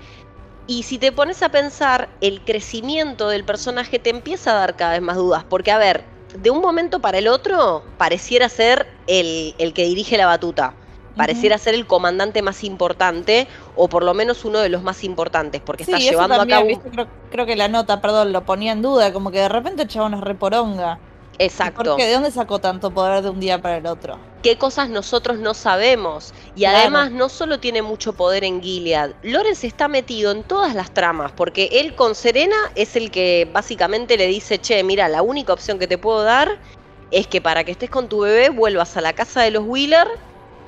Y 0.66 0.82
si 0.82 0.98
te 0.98 1.12
pones 1.12 1.44
a 1.44 1.50
pensar, 1.50 2.10
el 2.22 2.42
crecimiento 2.44 3.30
del 3.30 3.44
personaje 3.44 4.00
te 4.00 4.10
empieza 4.10 4.50
a 4.50 4.56
dar 4.56 4.76
cada 4.78 4.94
vez 4.94 5.02
más 5.04 5.16
dudas. 5.16 5.44
Porque, 5.48 5.70
a 5.70 5.78
ver, 5.78 6.06
de 6.38 6.50
un 6.50 6.62
momento 6.62 7.00
para 7.00 7.18
el 7.18 7.28
otro 7.28 7.84
pareciera 7.98 8.50
ser 8.50 8.88
el, 9.08 9.56
el 9.58 9.74
que 9.74 9.86
dirige 9.86 10.18
la 10.18 10.26
batuta. 10.26 10.74
Pareciera 11.16 11.58
uh 11.58 11.60
-huh. 11.60 11.64
ser 11.64 11.76
el 11.76 11.86
comandante 11.86 12.42
más 12.42 12.64
importante, 12.64 13.48
o 13.76 13.88
por 13.88 14.04
lo 14.04 14.16
menos 14.16 14.46
uno 14.46 14.60
de 14.60 14.70
los 14.70 14.82
más 14.82 15.04
importantes, 15.04 15.62
porque 15.62 15.86
sí, 15.86 15.92
está 15.92 16.04
llevando 16.04 16.38
también, 16.38 16.80
a 16.80 16.92
cabo. 16.92 17.08
creo, 17.30 17.46
que 17.46 17.56
la 17.56 17.68
nota, 17.68 18.02
perdón, 18.02 18.34
lo 18.34 18.44
ponía 18.46 18.72
en 18.72 18.82
duda, 18.82 19.14
como 19.14 19.30
que 19.30 19.38
de 19.40 19.50
repente 19.50 19.84
el 19.84 19.88
chabón 19.88 20.16
es 20.16 20.22
reporonga. 20.22 20.98
Exacto. 21.40 21.84
¿Por 21.84 21.98
qué? 21.98 22.06
¿De 22.06 22.14
dónde 22.14 22.32
sacó 22.32 22.60
tanto 22.60 22.92
poder 22.92 23.24
de 23.24 23.30
un 23.30 23.40
día 23.40 23.62
para 23.62 23.78
el 23.78 23.86
otro? 23.86 24.18
¿Qué 24.44 24.58
cosas 24.58 24.90
nosotros 24.90 25.40
no 25.40 25.54
sabemos? 25.54 26.34
Y 26.56 26.62
claro. 26.62 26.78
además 26.78 27.12
no 27.12 27.30
solo 27.30 27.60
tiene 27.60 27.82
mucho 27.82 28.14
poder 28.14 28.44
en 28.44 28.62
Gilead, 28.62 29.12
Lorenz 29.24 29.64
está 29.64 29.88
metido 29.88 30.32
en 30.32 30.44
todas 30.44 30.76
las 30.76 30.94
tramas, 30.94 31.32
porque 31.32 31.70
él 31.72 31.96
con 31.96 32.14
Serena 32.14 32.56
es 32.76 32.96
el 32.96 33.10
que 33.10 33.50
básicamente 33.52 34.18
le 34.18 34.28
dice, 34.28 34.60
che, 34.60 34.84
mira, 34.84 35.08
la 35.10 35.22
única 35.22 35.54
opción 35.54 35.80
que 35.80 35.88
te 35.88 35.98
puedo 35.98 36.24
dar 36.24 36.60
es 37.12 37.28
que 37.28 37.42
para 37.42 37.64
que 37.64 37.72
estés 37.72 37.90
con 37.90 38.10
tu 38.10 38.22
bebé 38.22 38.50
vuelvas 38.50 38.98
a 38.98 39.02
la 39.02 39.14
casa 39.14 39.42
de 39.42 39.52
los 39.52 39.64
Wheeler 39.66 40.08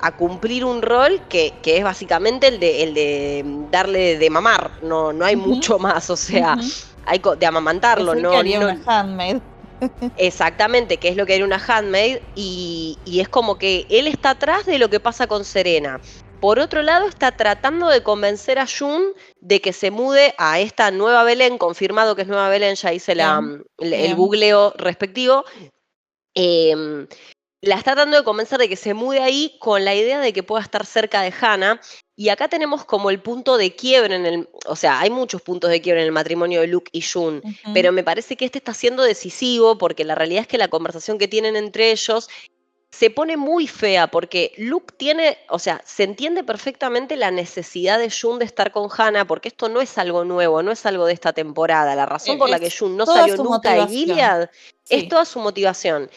a 0.02 0.16
cumplir 0.16 0.64
un 0.66 0.82
rol 0.82 1.22
que, 1.30 1.54
que 1.62 1.78
es 1.78 1.84
básicamente 1.84 2.48
el 2.48 2.60
de, 2.60 2.84
el 2.84 2.94
de 2.94 3.44
darle 3.72 4.18
de 4.18 4.30
mamar, 4.30 4.72
no, 4.82 5.12
no 5.12 5.26
hay 5.26 5.36
uh 5.36 5.40
-huh. 5.40 5.48
mucho 5.48 5.80
más, 5.80 6.10
o 6.10 6.16
sea, 6.16 6.54
uh 6.54 6.60
-huh. 6.60 6.86
hay 7.06 7.22
de 7.40 7.46
amamantarlo, 7.46 8.14
no, 8.16 8.44
no. 8.44 8.76
Exactamente, 10.18 10.98
que 10.98 11.10
es 11.10 11.16
lo 11.16 11.26
que 11.26 11.36
era 11.36 11.46
una 11.46 11.62
handmaid 11.66 12.18
y, 12.36 12.98
y, 13.06 13.20
es 13.20 13.30
como 13.30 13.58
que 13.58 13.86
él 13.90 14.08
está 14.08 14.32
atrás 14.32 14.66
de 14.66 14.80
lo 14.80 14.90
que 14.90 15.00
pasa 15.00 15.28
con 15.28 15.46
Serena. 15.46 16.00
Por 16.40 16.60
otro 16.60 16.82
lado, 16.82 17.08
está 17.08 17.32
tratando 17.32 17.88
de 17.88 18.04
convencer 18.04 18.60
a 18.60 18.68
Jun 18.68 19.14
de 19.42 19.62
que 19.62 19.74
se 19.74 19.90
mude 19.90 20.34
a 20.38 20.60
esta 20.60 20.92
nueva 20.92 21.24
Belén, 21.24 21.58
confirmado 21.58 22.16
que 22.16 22.24
es 22.24 22.28
nueva 22.28 22.50
Belén, 22.50 22.76
ya 22.76 22.94
hice 22.94 23.16
la, 23.16 23.42
el, 23.80 23.94
el 23.94 24.16
googleo 24.16 24.74
respectivo. 24.78 25.44
em, 26.36 27.08
la 27.66 27.76
está 27.76 27.94
tratando 27.94 28.18
de 28.18 28.24
convencer 28.24 28.60
de 28.60 28.70
que 28.70 28.76
se 28.76 28.94
mude 28.94 29.20
ahí 29.20 29.56
con 29.60 29.84
la 29.84 29.96
idea 29.96 30.20
de 30.20 30.34
que 30.34 30.44
pueda 30.44 30.64
estar 30.64 30.86
cerca 30.86 31.22
de 31.22 31.34
Hannah. 31.40 31.82
Y 32.16 32.30
acá 32.30 32.48
tenemos 32.48 32.86
como 32.86 33.10
el 33.10 33.20
punto 33.20 33.58
de 33.58 33.76
quiebre 33.76 34.16
en 34.16 34.26
el, 34.26 34.50
o 34.68 34.76
sea, 34.76 35.00
hay 35.00 35.10
muchos 35.10 35.42
puntos 35.42 35.70
de 35.70 35.82
quiebre 35.82 36.02
en 36.02 36.08
el 36.08 36.14
matrimonio 36.14 36.62
de 36.62 36.68
Luke 36.68 36.90
y 36.94 37.02
June, 37.02 37.42
pero 37.74 37.92
me 37.92 38.04
parece 38.04 38.38
que 38.38 38.46
este 38.46 38.60
está 38.60 38.74
siendo 38.74 39.04
decisivo 39.04 39.78
porque 39.78 40.06
la 40.06 40.16
realidad 40.16 40.42
es 40.42 40.48
que 40.48 40.58
la 40.58 40.70
conversación 40.70 41.18
que 41.18 41.28
tienen 41.28 41.56
entre 41.56 41.92
ellos 41.92 42.30
se 42.98 43.10
pone 43.10 43.36
muy 43.36 43.68
fea 43.68 44.08
porque 44.08 44.54
Luke 44.58 44.94
tiene, 44.96 45.38
o 45.50 45.60
sea, 45.60 45.82
se 45.86 46.04
entiende 46.04 46.46
perfectamente 46.46 47.18
la 47.18 47.30
necesidad 47.30 48.00
de 48.00 48.10
June 48.10 48.40
de 48.40 48.46
estar 48.46 48.72
con 48.72 48.90
Hannah 48.90 49.26
porque 49.26 49.50
esto 49.50 49.68
no 49.68 49.82
es 49.82 49.98
algo 49.98 50.24
nuevo, 50.24 50.64
no 50.64 50.72
es 50.72 50.86
algo 50.86 51.06
de 51.06 51.14
esta 51.14 51.34
temporada. 51.34 51.94
La 51.96 52.06
razón 52.06 52.38
por 52.38 52.50
la 52.50 52.60
que 52.60 52.72
June 52.72 52.96
no 52.96 53.06
salió 53.06 53.36
nunca 53.36 53.74
de 53.74 53.88
Gilead 53.88 54.50
es 54.88 55.10
toda 55.10 55.26
su 55.26 55.40
motivación. 55.40 56.10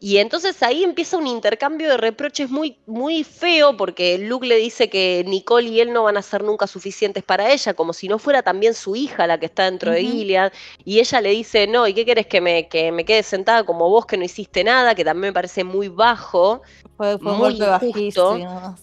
Y 0.00 0.18
entonces 0.18 0.62
ahí 0.62 0.84
empieza 0.84 1.16
un 1.16 1.26
intercambio 1.26 1.88
de 1.88 1.96
reproches 1.96 2.50
muy, 2.50 2.76
muy 2.84 3.24
feo, 3.24 3.76
porque 3.76 4.18
Luke 4.18 4.46
le 4.46 4.56
dice 4.56 4.90
que 4.90 5.24
Nicole 5.26 5.68
y 5.68 5.80
él 5.80 5.94
no 5.94 6.02
van 6.02 6.18
a 6.18 6.22
ser 6.22 6.44
nunca 6.44 6.66
suficientes 6.66 7.22
para 7.22 7.50
ella, 7.50 7.72
como 7.72 7.94
si 7.94 8.08
no 8.08 8.18
fuera 8.18 8.42
también 8.42 8.74
su 8.74 8.96
hija 8.96 9.26
la 9.26 9.38
que 9.38 9.46
está 9.46 9.64
dentro 9.64 9.92
de 9.92 10.02
Gilead. 10.02 10.52
Y 10.84 11.00
ella 11.00 11.20
le 11.22 11.30
dice, 11.30 11.66
no, 11.66 11.88
¿y 11.88 11.94
qué 11.94 12.04
quieres 12.04 12.26
que 12.26 12.42
me, 12.42 12.68
que 12.68 12.92
me 12.92 13.06
quede 13.06 13.22
sentada 13.22 13.64
como 13.64 13.88
vos 13.88 14.04
que 14.04 14.18
no 14.18 14.24
hiciste 14.24 14.62
nada? 14.62 14.94
Que 14.94 15.04
también 15.04 15.30
me 15.30 15.32
parece 15.32 15.64
muy 15.64 15.88
bajo. 15.88 16.60
Fue, 16.98 17.16
muy 17.18 17.54
injusto. 17.54 18.38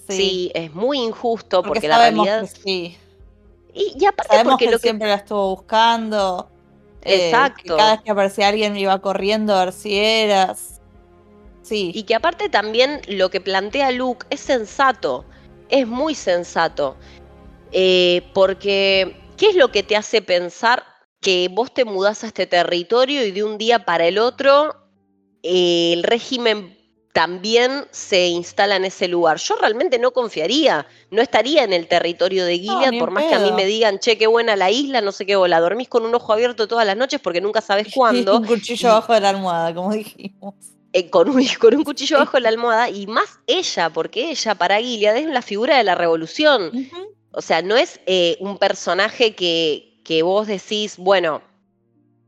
Sí. 0.10 0.52
es 0.56 0.74
muy 0.74 1.00
injusto 1.00 1.62
porque, 1.62 1.88
la 1.88 2.00
realidad. 2.00 2.50
sí. 2.64 2.98
Y, 3.74 4.06
aparte 4.06 4.44
porque 4.44 4.66
que 4.66 4.72
lo 4.72 4.78
que 4.80 4.84
siempre 4.84 5.08
la 5.08 5.16
estuvo 5.16 5.56
buscando. 5.56 6.50
Eh, 7.04 7.28
Exacto. 7.30 7.78
cada 7.78 7.94
vez 7.94 8.02
que 8.02 8.12
aparecía 8.12 8.48
alguien 8.50 8.76
iba 8.76 9.00
corriendo 9.00 9.56
a 9.56 9.66
ver 9.66 9.74
si 9.74 9.98
eras. 9.98 10.81
Y 11.70 12.04
que 12.04 12.16
aparte 12.16 12.50
también 12.50 13.02
lo 13.08 13.30
que 13.30 13.40
plantea 13.40 13.92
Luke 13.92 14.26
es 14.30 14.40
sensato, 14.40 15.26
es 15.70 15.88
muy 15.88 16.16
sensato. 16.16 16.98
Eh, 17.72 18.24
porque, 18.34 19.16
¿qué 19.38 19.50
es 19.50 19.56
lo 19.56 19.72
que 19.72 19.84
te 19.84 19.96
hace 19.96 20.22
pensar 20.22 20.84
que 21.22 21.50
vos 21.52 21.74
te 21.74 21.86
mudás 21.86 22.24
a 22.24 22.28
este 22.28 22.48
territorio 22.48 23.26
y 23.26 23.32
de 23.32 23.44
un 23.44 23.58
día 23.58 23.86
para 23.86 24.08
el 24.08 24.18
otro 24.18 24.76
eh, 25.44 25.94
el 25.94 26.04
régimen 26.04 26.78
también 27.14 27.86
se 27.92 28.28
instala 28.28 28.78
en 28.78 28.86
ese 28.86 29.08
lugar. 29.08 29.38
Yo 29.38 29.56
realmente 29.56 30.00
no 30.00 30.12
confiaría, 30.12 30.88
no 31.10 31.22
estaría 31.22 31.64
en 31.64 31.74
el 31.74 31.88
territorio 31.88 32.46
de 32.46 32.58
Gilead, 32.58 32.98
por 33.00 33.12
más 33.12 33.26
que 33.26 33.36
a 33.36 33.40
mí 33.40 33.52
me 33.52 33.66
digan, 33.66 34.00
che, 34.00 34.18
qué 34.18 34.28
buena 34.28 34.56
la 34.56 34.72
isla, 34.72 35.02
no 35.02 35.12
sé 35.12 35.26
qué, 35.26 35.36
la 35.36 35.60
dormís 35.60 35.90
con 35.90 36.06
un 36.06 36.16
ojo 36.16 36.32
abierto 36.32 36.68
todas 36.68 36.86
las 36.86 36.96
noches 36.96 37.20
porque 37.20 37.42
nunca 37.42 37.62
sabes 37.62 37.88
cuándo. 37.94 38.38
un 38.38 38.46
cuchillo 38.46 38.92
abajo 38.92 39.14
de 39.14 39.22
la 39.22 39.30
almohada, 39.30 39.74
como 39.74 39.92
dijimos. 39.94 40.56
Eh, 40.94 41.10
con, 41.10 41.30
un, 41.30 41.46
con 41.60 41.76
un 41.76 41.84
cuchillo 41.84 42.18
bajo 42.18 42.40
la 42.40 42.50
almohada, 42.50 42.90
y 42.90 43.08
más 43.08 43.40
ella, 43.48 43.90
porque 43.90 44.32
ella 44.32 44.56
para 44.56 44.80
Gilead 44.80 45.18
es 45.18 45.28
la 45.28 45.42
figura 45.42 45.78
de 45.78 45.84
la 45.84 45.96
revolución. 45.96 46.72
O 47.32 47.42
sea, 47.42 47.62
no 47.62 47.78
es 47.78 48.00
eh, 48.06 48.38
un 48.40 48.58
personaje 48.58 49.36
que, 49.36 50.02
que, 50.04 50.22
vos 50.22 50.48
decís, 50.48 50.98
bueno, 50.98 51.42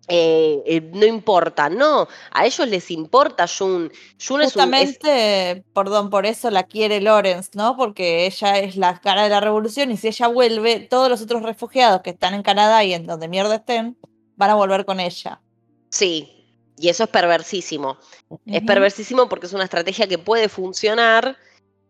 eh, 0.08 0.89
no 0.93 1.05
importa, 1.05 1.70
no, 1.70 2.08
a 2.32 2.46
ellos 2.46 2.67
les 2.67 2.89
importa 2.89 3.48
June. 3.48 3.89
June 4.25 4.46
Justamente, 4.46 5.51
es 5.51 5.63
perdón, 5.74 6.10
por 6.10 6.25
eso 6.25 6.50
la 6.51 6.63
quiere 6.63 7.01
Lawrence, 7.01 7.51
¿no? 7.55 7.75
Porque 7.75 8.25
ella 8.25 8.60
es 8.60 8.77
la 8.77 9.00
cara 9.01 9.24
de 9.24 9.29
la 9.29 9.41
revolución 9.41 9.91
y 9.91 9.98
si 9.98 10.08
ella 10.08 10.27
vuelve, 10.27 10.79
todos 10.79 11.10
los 11.10 11.22
otros 11.22 11.43
refugiados 11.43 12.01
que 12.01 12.12
están 12.12 12.34
en 12.34 12.43
Canadá 12.43 12.84
y 12.86 12.93
en 12.93 13.05
donde 13.05 13.27
mierda 13.27 13.55
estén, 13.55 13.98
van 14.38 14.50
a 14.50 14.55
volver 14.55 14.86
con 14.86 15.01
ella. 15.01 15.41
Sí, 15.89 16.42
y 16.77 16.89
eso 16.89 17.03
es 17.03 17.10
perversísimo. 17.10 17.98
Es 18.46 18.62
perversísimo 18.63 19.30
porque 19.30 19.46
es 19.46 19.53
una 19.53 19.65
estrategia 19.65 20.08
que 20.08 20.18
puede 20.18 20.50
funcionar 20.50 21.38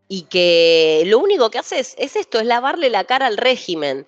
y 0.07 0.23
que 0.23 1.03
lo 1.05 1.19
único 1.19 1.49
que 1.49 1.59
hace 1.59 1.79
es, 1.79 1.95
esto, 1.97 2.39
es 2.39 2.45
lavarle 2.45 2.89
la 2.89 3.05
cara 3.05 3.27
al 3.27 3.37
régimen. 3.37 4.05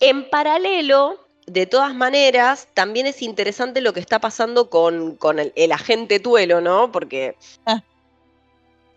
En 0.00 0.28
paralelo, 0.28 1.26
de 1.46 1.66
todas 1.66 1.94
maneras, 1.94 2.68
también 2.74 3.06
es 3.06 3.22
interesante 3.22 3.80
lo 3.80 3.92
que 3.92 4.00
está 4.00 4.20
pasando 4.20 4.70
con, 4.70 5.16
con 5.16 5.38
el, 5.38 5.72
agente 5.72 6.20
Tuelo, 6.20 6.60
¿no? 6.60 6.92
Porque 6.92 7.34
ah. 7.64 7.82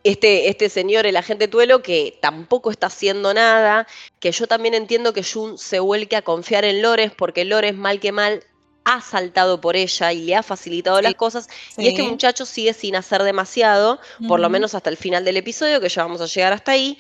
este, 0.04 0.50
este 0.50 0.70
señor, 0.70 1.06
el 1.06 1.16
agente 1.16 1.48
Tuelo, 1.48 1.82
que 1.82 2.18
tampoco 2.22 2.70
está 2.70 2.88
haciendo 2.88 3.34
nada, 3.34 3.88
que 4.20 4.32
yo 4.32 4.48
también 4.48 4.74
entiendo 4.74 5.14
que 5.14 5.24
Jun 5.24 5.58
se 5.58 5.80
vuelque 5.80 6.18
a 6.18 6.22
confiar 6.22 6.66
en 6.66 6.82
Lores, 6.82 7.12
porque 7.12 7.46
Lores, 7.46 7.76
mal 7.76 8.00
que 8.00 8.12
mal, 8.12 8.44
ha 8.84 9.02
saltado 9.02 9.62
por 9.62 9.76
ella 9.76 10.12
y 10.12 10.24
le 10.24 10.36
ha 10.36 10.44
facilitado 10.44 11.02
las 11.02 11.14
cosas. 11.16 11.48
Y 11.78 11.88
este 11.88 12.04
muchacho 12.04 12.46
sigue 12.46 12.74
sin 12.74 12.96
hacer 12.96 13.24
demasiado, 13.24 14.00
por 14.28 14.40
lo 14.40 14.50
menos 14.50 14.76
hasta 14.76 14.90
el 14.90 14.98
final 14.98 15.24
del 15.26 15.38
episodio, 15.38 15.80
que 15.80 15.90
ya 15.90 16.04
vamos 16.04 16.22
a 16.22 16.26
llegar 16.26 16.54
hasta 16.54 16.72
ahí. 16.72 16.98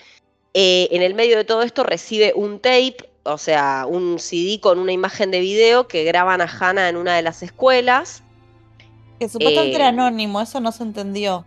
Eh, 0.54 0.90
en 0.92 1.02
el 1.02 1.14
medio 1.14 1.38
de 1.38 1.46
todo 1.46 1.62
esto 1.64 1.84
recibe 1.84 2.34
un 2.36 2.60
tape, 2.60 2.98
o 3.24 3.38
sea, 3.38 3.86
un 3.88 4.20
CD 4.20 4.60
con 4.60 4.80
una 4.80 4.92
imagen 4.92 5.32
de 5.32 5.40
video 5.40 5.88
que 5.88 6.04
graban 6.04 6.42
a 6.42 6.46
Hannah 6.46 6.90
en 6.90 6.98
una 6.98 7.16
de 7.16 7.22
las 7.22 7.42
escuelas. 7.42 8.24
Que 9.20 9.30
supuestamente 9.30 9.76
era 9.76 9.86
eh, 9.86 9.90
anónimo, 9.90 10.42
eso 10.42 10.60
no 10.60 10.72
se 10.72 10.84
entendió. 10.84 11.46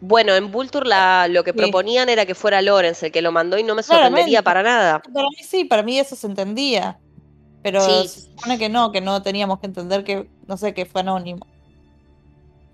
Bueno, 0.00 0.34
en 0.34 0.50
Vulture 0.50 0.86
la, 0.86 1.28
lo 1.28 1.44
que 1.44 1.54
proponían 1.54 2.08
era 2.08 2.26
que 2.26 2.34
fuera 2.34 2.60
Lawrence 2.60 3.06
el 3.06 3.12
que 3.12 3.22
lo 3.22 3.32
mandó 3.32 3.56
y 3.56 3.62
no 3.62 3.74
me 3.74 3.82
sorprendería 3.82 4.42
para 4.42 4.62
nada. 4.62 5.00
Para 5.00 5.28
mí 5.28 5.42
sí, 5.42 5.64
para 5.64 5.82
mí 5.82 5.98
eso 5.98 6.14
se 6.16 6.26
entendía. 6.26 6.98
Pero 7.64 7.80
se 7.80 8.08
supone 8.08 8.58
que 8.58 8.68
no, 8.68 8.92
que 8.92 9.00
no 9.00 9.22
teníamos 9.22 9.58
que 9.58 9.64
entender 9.64 10.04
que, 10.04 10.28
no 10.46 10.58
sé, 10.58 10.74
que 10.74 10.84
fue 10.84 11.00
anónimo. 11.00 11.46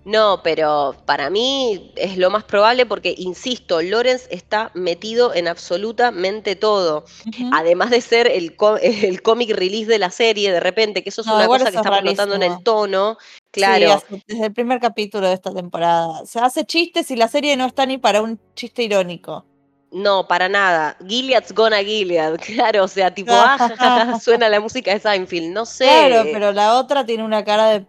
No, 0.03 0.41
pero 0.43 0.97
para 1.05 1.29
mí 1.29 1.93
es 1.95 2.17
lo 2.17 2.29
más 2.29 2.43
probable 2.43 2.85
porque, 2.85 3.15
insisto, 3.17 3.81
Lorenz 3.81 4.27
está 4.31 4.69
metido 4.73 5.33
en 5.33 5.47
absolutamente 5.47 6.57
todo. 6.57 7.05
Además 7.53 7.89
de 7.89 8.01
ser 8.01 8.27
el, 8.27 8.57
el 8.81 9.21
cómic 9.21 9.51
release 9.51 9.89
de 9.89 9.97
la 9.97 10.09
serie, 10.09 10.51
de 10.51 10.59
repente, 10.59 11.03
que 11.03 11.09
eso 11.09 11.21
es 11.21 11.27
una 11.27 11.47
cosa 11.47 11.71
que 11.71 11.77
estamos 11.77 12.03
notando 12.03 12.35
en 12.35 12.43
el 12.43 12.61
tono. 12.61 13.17
Claro. 13.51 14.03
desde 14.27 14.45
el 14.47 14.53
primer 14.53 14.81
capítulo 14.81 15.29
de 15.29 15.35
esta 15.35 15.53
temporada. 15.53 16.25
Se 16.25 16.39
hace 16.39 16.65
chistes 16.65 17.11
y 17.11 17.15
la 17.15 17.29
serie 17.29 17.55
no 17.55 17.65
está 17.65 17.85
ni 17.85 17.97
para 17.97 18.21
un 18.21 18.41
chiste 18.55 18.83
irónico. 18.83 19.45
No, 19.91 20.25
para 20.25 20.47
nada. 20.47 20.95
Gilead's 21.05 21.53
gonna 21.53 21.83
Gilead, 21.83 22.39
claro, 22.45 22.85
o 22.85 22.87
sea, 22.87 23.13
tipo, 23.13 23.33
ah, 23.33 24.17
suena 24.21 24.47
la 24.47 24.61
música 24.61 24.93
de 24.93 24.99
Seinfeld, 24.99 25.53
no 25.53 25.65
sé. 25.65 25.85
Claro, 25.85 26.29
pero 26.31 26.53
la 26.53 26.75
otra 26.75 27.05
tiene 27.05 27.23
una 27.23 27.43
cara 27.43 27.67
de, 27.67 27.85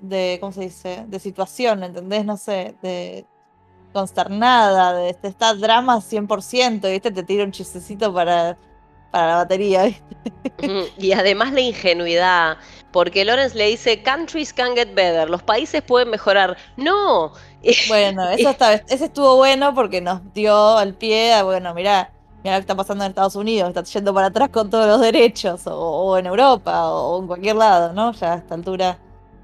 de, 0.00 0.36
¿cómo 0.40 0.52
se 0.52 0.60
dice? 0.60 1.04
De 1.06 1.18
situación, 1.18 1.84
¿entendés? 1.84 2.26
No 2.26 2.36
sé, 2.36 2.74
de 2.82 3.24
consternada, 3.94 4.94
de, 4.94 5.16
de 5.20 5.28
estar 5.28 5.56
drama 5.58 5.96
100%, 5.96 6.90
¿viste? 6.90 7.10
Te 7.10 7.22
tira 7.22 7.44
un 7.44 7.52
chistecito 7.52 8.12
para, 8.12 8.58
para 9.10 9.28
la 9.28 9.36
batería, 9.36 9.84
¿viste? 10.42 10.92
Y 10.98 11.12
además 11.12 11.52
la 11.52 11.60
ingenuidad, 11.60 12.58
porque 12.90 13.24
Lawrence 13.24 13.56
le 13.56 13.68
dice, 13.68 14.02
countries 14.02 14.52
can 14.52 14.76
get 14.76 14.94
better, 14.94 15.30
los 15.30 15.42
países 15.42 15.80
pueden 15.80 16.10
mejorar. 16.10 16.58
No, 16.76 17.32
bueno, 17.88 18.28
eso 18.30 18.50
está, 18.50 18.74
ese 18.74 19.04
estuvo 19.04 19.36
bueno 19.36 19.74
porque 19.74 20.00
nos 20.00 20.20
dio 20.34 20.76
al 20.76 20.94
pie 20.94 21.34
a, 21.34 21.44
bueno, 21.44 21.72
mira, 21.74 22.10
mira 22.42 22.56
lo 22.56 22.58
que 22.58 22.62
está 22.62 22.74
pasando 22.74 23.04
en 23.04 23.10
Estados 23.10 23.36
Unidos, 23.36 23.68
está 23.68 23.82
yendo 23.84 24.12
para 24.12 24.28
atrás 24.28 24.48
con 24.48 24.68
todos 24.70 24.86
los 24.86 25.00
derechos, 25.00 25.62
o, 25.66 26.18
en 26.18 26.26
Europa, 26.26 26.90
o, 26.90 27.20
en 27.20 27.26
cualquier 27.26 27.56
lado, 27.56 27.92
¿no? 27.92 28.12
Ya 28.12 28.34
a 28.34 28.36
esta 28.36 28.54
altura. 28.54 28.98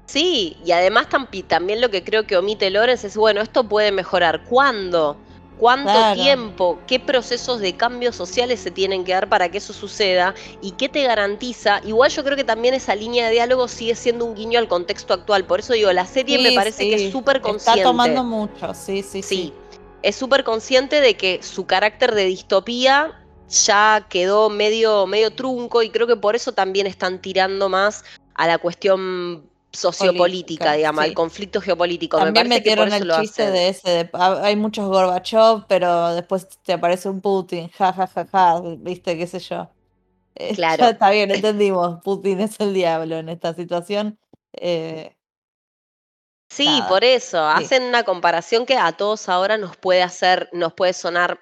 Sí, 0.05 0.57
y 0.65 0.71
además 0.71 1.07
también 1.47 1.81
lo 1.81 1.89
que 1.89 2.03
creo 2.03 2.25
que 2.25 2.35
omite 2.35 2.69
Lorenz 2.71 3.03
es, 3.03 3.15
bueno, 3.15 3.41
esto 3.41 3.63
puede 3.65 3.91
mejorar. 3.91 4.43
¿Cuándo? 4.45 5.17
¿Cuánto 5.59 6.13
tiempo? 6.13 6.79
¿Qué 6.87 7.01
procesos 7.01 7.59
de 7.59 7.75
cambios 7.75 8.15
sociales 8.15 8.61
se 8.61 8.71
tienen 8.71 9.03
que 9.03 9.11
dar 9.11 9.27
para 9.27 9.51
que 9.51 9.57
eso 9.57 9.73
suceda? 9.73 10.33
¿Y 10.61 10.71
qué 10.71 10.87
te 10.87 11.03
garantiza? 11.03 11.81
Igual 11.85 12.09
yo 12.11 12.23
creo 12.23 12.37
que 12.37 12.45
también 12.45 12.73
esa 12.73 12.95
línea 12.95 13.25
de 13.25 13.33
diálogo 13.33 13.67
sigue 13.67 13.95
siendo 13.95 14.23
un 14.23 14.35
guiño 14.35 14.57
al 14.57 14.69
contexto 14.69 15.13
actual. 15.13 15.43
Por 15.43 15.59
eso 15.59 15.73
digo, 15.73 15.91
la 15.91 16.05
serie 16.05 16.39
me 16.39 16.53
parece 16.53 16.89
que 16.89 17.07
es 17.07 17.11
súper 17.11 17.41
consciente. 17.41 17.81
Está 17.81 17.89
tomando 17.89 18.23
mucho, 18.23 18.73
sí, 18.73 19.03
sí, 19.03 19.21
sí. 19.21 19.53
Es 20.01 20.15
súper 20.15 20.45
consciente 20.45 21.01
de 21.01 21.17
que 21.17 21.43
su 21.43 21.65
carácter 21.65 22.15
de 22.15 22.23
distopía 22.23 23.19
ya 23.49 24.07
quedó 24.09 24.49
medio, 24.49 25.07
medio 25.07 25.31
trunco 25.31 25.83
y 25.83 25.89
creo 25.89 26.07
que 26.07 26.15
por 26.15 26.37
eso 26.37 26.53
también 26.53 26.87
están 26.87 27.19
tirando 27.19 27.67
más 27.67 28.05
a 28.33 28.47
la 28.47 28.59
cuestión 28.59 29.48
sociopolítica, 29.71 30.73
digamos, 30.73 31.05
el 31.05 31.13
conflicto 31.13 31.61
geopolítico. 31.61 32.17
También 32.17 32.47
Me 32.47 32.55
metieron 32.55 32.91
el 32.91 33.09
chiste 33.19 33.51
de 33.51 33.69
ese, 33.69 34.09
ah, 34.13 34.39
hay 34.43 34.55
muchos 34.55 34.87
Gorbachev, 34.87 35.65
pero 35.67 36.13
después 36.15 36.47
te 36.63 36.73
aparece 36.73 37.09
un 37.09 37.21
Putin, 37.21 37.69
ja, 37.69 37.93
ja, 37.93 38.07
ja, 38.07 38.25
ja, 38.25 38.61
viste, 38.79 39.17
qué 39.17 39.27
sé 39.27 39.39
yo. 39.39 39.69
Eh, 40.35 40.53
claro. 40.55 40.85
está 40.85 41.11
bien, 41.11 41.31
entendimos, 41.31 42.01
Putin 42.03 42.41
es 42.41 42.59
el 42.59 42.73
diablo 42.73 43.17
en 43.17 43.29
esta 43.29 43.53
situación. 43.53 44.17
Eh, 44.53 45.15
sí, 46.49 46.81
por 46.87 47.03
eso, 47.03 47.45
hacen 47.45 47.83
una 47.83 48.03
comparación 48.03 48.65
que 48.65 48.77
a 48.77 48.91
todos 48.93 49.29
ahora 49.29 49.57
nos 49.57 49.77
puede 49.77 50.01
hacer, 50.01 50.49
nos 50.51 50.73
puede 50.73 50.93
sonar 50.93 51.39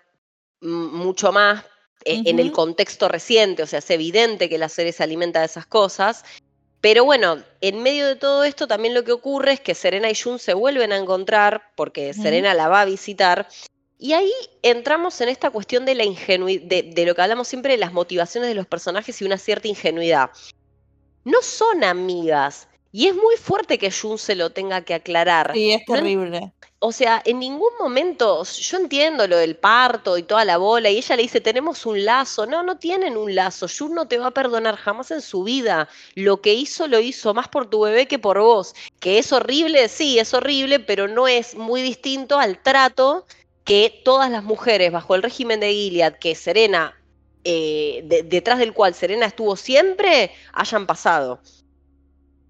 mucho 0.60 1.32
más 1.32 1.64
eh, 2.04 2.24
en 2.26 2.40
el 2.40 2.52
contexto 2.52 3.08
reciente, 3.08 3.64
o 3.64 3.68
sea, 3.68 3.80
es 3.80 3.90
evidente 3.90 4.50
que 4.50 4.58
la 4.58 4.70
serie 4.70 4.92
se 4.92 5.04
alimenta 5.04 5.40
de 5.40 5.46
esas 5.46 5.66
cosas, 5.66 6.26
Pero 6.82 7.04
bueno, 7.06 7.44
en 7.62 7.82
medio 7.82 8.08
de 8.08 8.16
todo 8.16 8.44
esto 8.44 8.68
también 8.68 8.94
lo 8.94 9.04
que 9.04 9.12
ocurre 9.12 9.54
es 9.54 9.60
que 9.60 9.74
Serena 9.74 10.10
y 10.10 10.16
Jun 10.16 10.40
se 10.40 10.54
vuelven 10.54 10.92
a 10.92 10.98
encontrar 10.98 11.72
porque 11.76 12.14
Serena 12.14 12.54
la 12.54 12.68
va 12.68 12.82
a 12.82 12.86
visitar. 12.86 13.48
Y 13.98 14.14
ahí 14.14 14.32
entramos 14.62 15.20
en 15.22 15.30
esta 15.30 15.50
cuestión 15.50 15.86
de 15.86 15.96
la 15.96 16.04
ingenuidad, 16.04 16.62
de, 16.64 17.06
lo 17.06 17.16
que 17.16 17.22
hablamos 17.22 17.48
siempre 17.48 17.74
de 17.74 17.80
las 17.80 17.94
motivaciones 17.94 18.48
de 18.48 18.56
los 18.56 18.68
personajes 18.68 19.20
y 19.22 19.26
una 19.26 19.40
cierta 19.40 19.68
ingenuidad. 19.68 20.30
No 21.24 21.42
son 21.42 21.84
amigas. 21.84 22.68
Y 22.92 23.08
es 23.08 23.16
muy 23.16 23.36
fuerte 23.38 23.78
que 23.80 23.92
Jun 23.92 24.18
se 24.18 24.36
lo 24.36 24.52
tenga 24.52 24.82
que 24.82 24.94
aclarar. 24.94 25.52
Sí, 25.54 25.72
es 25.72 25.86
terrible. 25.86 26.54
O 26.80 26.92
sea, 26.92 27.24
en 27.26 27.40
ningún 27.40 27.72
momento, 27.80 28.44
yo 28.44 28.78
entiendo 28.78 29.28
lo 29.28 29.38
del 29.38 29.56
parto 29.56 30.16
y 30.16 30.22
toda 30.24 30.46
la 30.46 30.58
bola, 30.58 30.92
y 30.92 30.98
ella 30.98 31.16
le 31.16 31.24
dice, 31.24 31.42
tenemos 31.42 31.88
un 31.88 32.06
lazo. 32.06 32.46
No, 32.46 32.62
no 32.62 32.78
tienen 32.78 33.18
un 33.18 33.34
lazo. 33.34 33.68
Jun 33.68 33.96
no 33.96 34.08
te 34.08 34.20
va 34.20 34.28
a 34.28 34.32
perdonar 34.32 34.76
jamás 34.76 35.10
en 35.10 35.22
su 35.22 35.44
vida. 35.44 35.90
Lo 36.14 36.42
que 36.42 36.54
hizo, 36.54 36.88
lo 36.88 37.00
hizo 37.00 37.34
más 37.34 37.48
por 37.48 37.68
tu 37.68 37.82
bebé 37.82 38.08
que 38.08 38.20
por 38.20 38.40
vos. 38.40 38.76
Que 39.00 39.18
es 39.18 39.34
horrible, 39.34 39.90
sí, 39.90 40.20
es 40.20 40.36
horrible, 40.36 40.80
pero 40.80 41.08
no 41.08 41.28
es 41.28 41.56
muy 41.56 41.82
distinto 41.82 42.38
al 42.38 42.62
trato 42.62 43.26
que 43.64 44.02
todas 44.06 44.30
las 44.30 44.44
mujeres 44.44 44.92
bajo 44.92 45.16
el 45.16 45.24
régimen 45.24 45.60
de 45.60 45.74
Gilead, 45.74 46.20
que 46.20 46.36
Serena, 46.36 46.96
eh, 47.44 48.02
detrás 48.26 48.60
del 48.60 48.74
cual 48.74 48.94
Serena 48.94 49.26
estuvo 49.26 49.56
siempre, 49.56 50.32
hayan 50.54 50.86
pasado. 50.86 51.42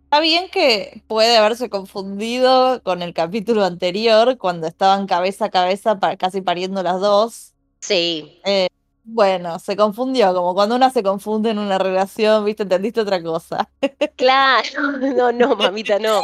Está 0.08 0.22
bien 0.22 0.48
que 0.50 1.04
puede 1.08 1.36
haberse 1.36 1.70
confundido 1.70 2.82
con 2.82 3.02
el 3.02 3.14
capítulo 3.14 3.66
anterior, 3.66 4.38
cuando 4.38 4.66
estaban 4.66 5.06
cabeza 5.06 5.46
a 5.46 5.50
cabeza, 5.50 6.00
casi 6.18 6.40
pariendo 6.40 6.82
las 6.82 7.02
dos. 7.02 7.54
Sí. 7.82 8.40
Eh, 8.46 8.70
bueno, 9.04 9.60
se 9.60 9.76
confundió, 9.76 10.34
como 10.34 10.54
cuando 10.54 10.78
una 10.78 10.92
se 10.92 11.04
confunde 11.04 11.50
en 11.50 11.60
una 11.60 11.78
relación, 11.78 12.46
¿viste? 12.46 12.64
Entendiste 12.64 13.02
otra 13.02 13.22
cosa. 13.22 13.70
Claro, 14.16 14.94
no, 14.94 15.34
no, 15.34 15.56
mamita, 15.58 16.00
no. 16.00 16.22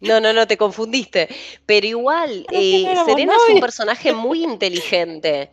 No, 0.00 0.20
no, 0.20 0.32
no, 0.32 0.46
te 0.46 0.56
confundiste. 0.56 1.28
Pero 1.66 1.86
igual, 1.88 2.46
eh, 2.52 2.94
Serena 3.04 3.34
es 3.34 3.54
un 3.54 3.60
personaje 3.60 4.12
muy 4.12 4.44
inteligente. 4.44 5.50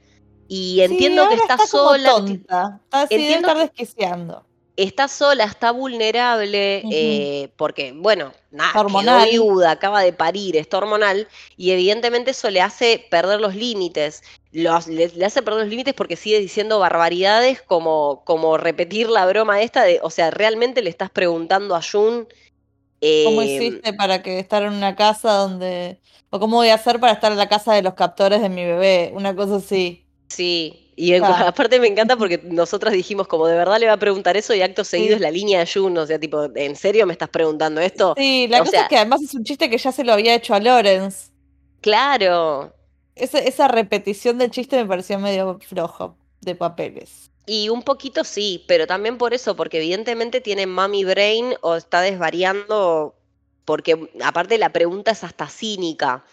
Y 0.48 0.82
entiendo 0.82 1.28
que 1.30 1.36
está, 1.36 1.58
sola. 1.66 2.12
Tonta. 2.12 2.80
Está 2.84 3.02
así 3.02 3.16
entiendo 3.16 3.48
de 3.48 3.54
estar 3.54 3.58
desquiciando 3.58 4.46
está 4.78 5.08
sola, 5.08 5.44
está 5.44 5.72
vulnerable, 5.72 6.84
eh, 6.92 7.50
porque, 7.58 7.94
bueno, 7.96 8.32
nada, 8.52 8.74
quedó 8.86 9.26
viuda, 9.30 9.72
acaba 9.72 10.02
de 10.02 10.14
parir, 10.14 10.58
está 10.58 10.78
hormonal, 10.78 11.28
y 11.58 11.72
evidentemente 11.72 12.32
eso 12.32 12.50
le 12.50 12.62
hace 12.62 13.06
perder 13.10 13.40
los 13.40 13.56
límites. 13.56 14.24
le, 14.52 14.70
hace 14.70 15.42
perder 15.42 15.62
los 15.62 15.70
límites 15.70 15.94
porque 15.94 16.16
sigue 16.16 16.40
diciendo 16.40 16.80
barbaridades 16.80 17.62
como, 17.62 18.24
como 18.26 18.58
repetir 18.58 19.10
la 19.10 19.26
broma 19.26 19.62
esta 19.62 19.84
de, 19.84 20.00
o 20.04 20.10
sea, 20.10 20.32
realmente 20.32 20.82
le 20.82 20.90
estás 20.90 21.10
preguntando 21.10 21.76
a 21.76 21.82
Jun. 21.82 22.28
¿Cómo 23.26 23.42
em, 23.42 23.48
hiciste 23.48 23.94
para 23.94 24.22
que 24.22 24.40
estar 24.40 24.64
en 24.64 24.74
una 24.74 24.96
casa 24.96 25.34
donde... 25.34 26.00
o 26.30 26.40
cómo 26.40 26.58
voy 26.58 26.70
a 26.70 26.76
hacer 26.76 27.00
para 27.00 27.14
estar 27.14 27.32
en 27.32 27.40
la 27.40 27.50
casa 27.50 27.74
de 27.74 27.82
los 27.82 27.96
captores 27.96 28.42
de 28.42 28.50
mi 28.50 28.64
bebé? 28.64 29.12
Una 29.16 29.36
cosa 29.36 29.56
así. 29.56 30.06
Sí, 30.28 30.91
y 31.02 31.16
aparte 31.16 31.80
me 31.80 31.88
encanta 31.88 32.16
porque 32.16 32.40
nosotras 32.44 32.94
dijimos, 32.94 33.28
como 33.28 33.48
de 33.48 33.56
verdad 33.56 33.80
le 33.80 33.88
va 33.88 33.94
a 33.94 33.98
preguntar 33.98 34.38
eso 34.38 34.54
y 34.54 34.62
acto 34.62 34.84
seguido 34.84 35.16
es 35.16 35.22
la 35.22 35.32
línea 35.32 35.60
de 35.60 35.66
Jun, 35.66 35.98
o 35.98 36.06
sea, 36.06 36.20
tipo, 36.20 36.48
¿en 36.54 36.76
serio 36.76 37.08
me 37.08 37.14
estás 37.14 37.30
preguntando 37.30 37.82
esto? 37.82 38.14
Sí, 38.16 38.48
la 38.48 38.60
cosa 38.60 38.82
es 38.82 38.88
que 38.88 38.98
además 38.98 39.24
es 39.24 39.34
un 39.34 39.44
chiste 39.44 39.68
que 39.68 39.80
ya 39.80 39.92
se 39.92 40.04
lo 40.04 40.14
había 40.14 40.36
hecho 40.36 40.54
a 40.54 40.60
Lorenz. 40.60 41.32
Claro. 41.82 42.76
Esa, 43.16 43.40
esa 43.40 43.68
repetición 43.68 44.38
del 44.38 44.52
chiste 44.52 44.78
me 44.78 44.86
pareció 44.86 45.18
medio 45.18 45.58
flojo 45.68 46.16
de 46.42 46.54
papeles. 46.54 47.32
Y 47.48 47.70
un 47.70 47.82
poquito 47.82 48.24
sí, 48.24 48.64
pero 48.68 48.86
también 48.86 49.18
por 49.18 49.34
eso, 49.34 49.56
porque 49.56 49.78
evidentemente 49.78 50.40
tiene 50.40 50.68
mami 50.68 51.04
brain 51.04 51.56
o 51.62 51.78
está 51.78 52.02
desvariando, 52.02 53.16
porque 53.66 54.08
aparte 54.24 54.60
la 54.60 54.72
pregunta 54.72 55.10
es 55.12 55.24
hasta 55.24 55.48
cínica 55.48 56.24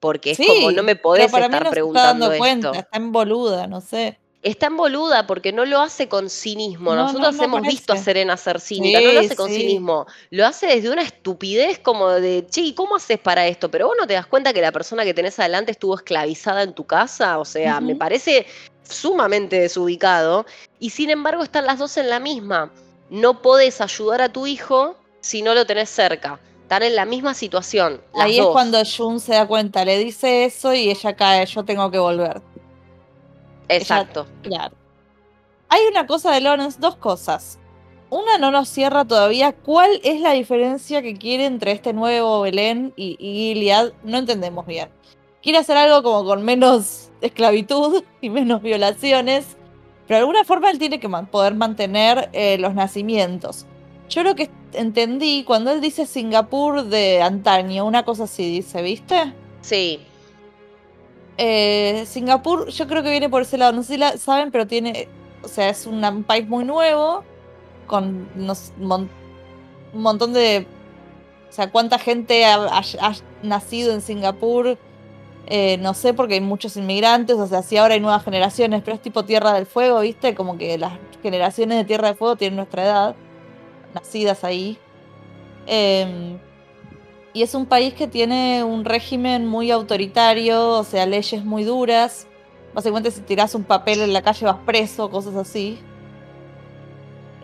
porque 0.00 0.32
es 0.32 0.38
como 0.38 0.72
no 0.72 0.82
me 0.82 0.96
podés 0.96 1.26
estar 1.32 1.70
preguntando 1.70 2.32
está 2.32 2.44
dando 2.46 2.72
está 2.72 2.96
en 2.96 3.12
boluda, 3.12 3.66
no 3.66 3.80
sé. 3.80 4.18
Está 4.42 4.68
en 4.68 4.78
boluda 4.78 5.26
porque 5.26 5.52
no 5.52 5.66
lo 5.66 5.80
hace 5.80 6.08
con 6.08 6.30
cinismo. 6.30 6.94
Nosotros 6.94 7.38
hemos 7.40 7.60
visto 7.60 7.92
a 7.92 7.98
Serena 7.98 8.38
ser 8.38 8.58
cínica, 8.58 8.98
no 8.98 9.12
lo 9.12 9.20
hace 9.20 9.36
con 9.36 9.50
cinismo. 9.50 10.06
Lo 10.30 10.46
hace 10.46 10.66
desde 10.66 10.90
una 10.90 11.02
estupidez 11.02 11.78
como 11.78 12.08
de, 12.08 12.46
che, 12.48 12.74
¿cómo 12.74 12.96
haces 12.96 13.18
para 13.18 13.46
esto? 13.46 13.70
Pero 13.70 13.88
vos 13.88 13.96
no 14.00 14.06
te 14.06 14.14
das 14.14 14.24
cuenta 14.24 14.54
que 14.54 14.62
la 14.62 14.72
persona 14.72 15.04
que 15.04 15.12
tenés 15.12 15.38
adelante 15.38 15.72
estuvo 15.72 15.94
esclavizada 15.94 16.62
en 16.62 16.72
tu 16.72 16.86
casa. 16.86 17.38
O 17.38 17.44
sea, 17.44 17.82
me 17.82 17.94
parece 17.94 18.46
sumamente 18.82 19.60
desubicado. 19.60 20.46
Y 20.78 20.88
sin 20.88 21.10
embargo 21.10 21.42
están 21.42 21.66
las 21.66 21.78
dos 21.78 21.98
en 21.98 22.08
la 22.08 22.18
misma. 22.18 22.72
No 23.10 23.42
podés 23.42 23.82
ayudar 23.82 24.22
a 24.22 24.32
tu 24.32 24.46
hijo 24.46 24.96
si 25.20 25.42
no 25.42 25.52
lo 25.52 25.66
tenés 25.66 25.90
cerca 25.90 26.40
están 26.70 26.84
en 26.84 26.94
la 26.94 27.04
misma 27.04 27.34
situación. 27.34 28.00
Ahí 28.14 28.38
es 28.38 28.46
cuando 28.46 28.78
Jun 28.84 29.18
se 29.18 29.32
da 29.32 29.44
cuenta, 29.44 29.84
le 29.84 29.98
dice 29.98 30.44
eso 30.44 30.72
y 30.72 30.88
ella 30.88 31.16
cae, 31.16 31.44
yo 31.46 31.64
tengo 31.64 31.90
que 31.90 31.98
volver. 31.98 32.40
Exacto. 33.68 34.28
claro. 34.42 34.76
Hay 35.68 35.80
una 35.90 36.06
cosa 36.06 36.30
de 36.30 36.40
Lawrence, 36.40 36.78
dos 36.80 36.94
cosas. 36.94 37.58
Una 38.08 38.38
no 38.38 38.52
nos 38.52 38.68
cierra 38.68 39.04
todavía. 39.04 39.52
¿Cuál 39.52 40.00
es 40.04 40.20
la 40.20 40.30
diferencia 40.30 41.02
que 41.02 41.16
quiere 41.16 41.46
entre 41.46 41.72
este 41.72 41.92
nuevo 41.92 42.42
Belén 42.42 42.92
y, 42.94 43.16
Gilead? 43.18 43.92
No 44.04 44.18
entendemos 44.18 44.64
bien. 44.64 44.90
Quiere 45.42 45.58
hacer 45.58 45.76
algo 45.76 46.04
como 46.04 46.24
con 46.24 46.44
menos 46.44 47.10
esclavitud 47.20 48.04
y 48.20 48.30
menos 48.30 48.62
violaciones, 48.62 49.56
pero 50.06 50.18
de 50.18 50.20
alguna 50.20 50.44
forma 50.44 50.70
él 50.70 50.78
tiene 50.78 51.00
que 51.00 51.08
poder 51.08 51.54
mantener 51.56 52.30
eh, 52.32 52.58
los 52.58 52.74
nacimientos. 52.74 53.66
Yo 54.10 54.24
lo 54.24 54.34
que 54.34 54.50
entendí 54.72 55.44
cuando 55.44 55.70
él 55.70 55.80
dice 55.80 56.04
Singapur 56.04 56.84
de 56.84 57.22
antaño, 57.22 57.86
una 57.86 58.04
cosa 58.04 58.24
así 58.24 58.50
dice, 58.50 58.82
¿viste? 58.82 59.32
Sí. 59.60 60.00
Eh, 61.38 62.04
Singapur, 62.06 62.68
yo 62.70 62.88
creo 62.88 63.04
que 63.04 63.10
viene 63.12 63.28
por 63.28 63.42
ese 63.42 63.56
lado. 63.56 63.72
No 63.72 63.84
sé 63.84 63.94
si 63.94 63.98
la 63.98 64.16
saben, 64.18 64.50
pero 64.50 64.66
tiene. 64.66 65.08
O 65.42 65.48
sea, 65.48 65.68
es 65.68 65.86
un 65.86 66.24
país 66.24 66.48
muy 66.48 66.64
nuevo. 66.64 67.22
Con 67.86 68.28
un 68.34 68.58
montón 69.92 70.32
de. 70.32 70.66
O 71.48 71.52
sea, 71.52 71.70
cuánta 71.70 71.98
gente 71.98 72.44
ha, 72.44 72.82
nacido 73.44 73.92
en 73.92 74.00
Singapur. 74.00 74.76
Eh, 75.46 75.78
no 75.78 75.94
sé, 75.94 76.14
porque 76.14 76.34
hay 76.34 76.40
muchos 76.40 76.76
inmigrantes. 76.76 77.36
O 77.36 77.46
sea, 77.46 77.62
sí, 77.62 77.76
ahora 77.76 77.94
hay 77.94 78.00
nuevas 78.00 78.24
generaciones, 78.24 78.82
pero 78.84 78.96
es 78.96 79.02
tipo 79.02 79.24
Tierra 79.24 79.52
del 79.52 79.66
Fuego, 79.66 80.00
¿viste? 80.00 80.34
Como 80.34 80.58
que 80.58 80.78
las 80.78 80.94
generaciones 81.22 81.78
de 81.78 81.84
Tierra 81.84 82.08
del 82.08 82.16
Fuego 82.16 82.34
tienen 82.34 82.56
nuestra 82.56 82.82
edad 82.82 83.16
nacidas 83.94 84.44
ahí. 84.44 84.78
Em, 85.66 86.38
y 87.32 87.42
es 87.42 87.54
un 87.54 87.66
país 87.66 87.94
que 87.94 88.06
tiene 88.06 88.64
un 88.64 88.84
régimen 88.84 89.46
muy 89.46 89.70
autoritario, 89.70 90.70
o 90.70 90.84
sea, 90.84 91.06
leyes 91.06 91.44
muy 91.44 91.64
duras. 91.64 92.26
Básicamente 92.74 93.10
si 93.10 93.20
tiras 93.20 93.54
un 93.54 93.64
papel 93.64 94.00
en 94.00 94.12
la 94.12 94.22
calle 94.22 94.46
vas 94.46 94.58
preso, 94.66 95.10
cosas 95.10 95.36
así. 95.36 95.78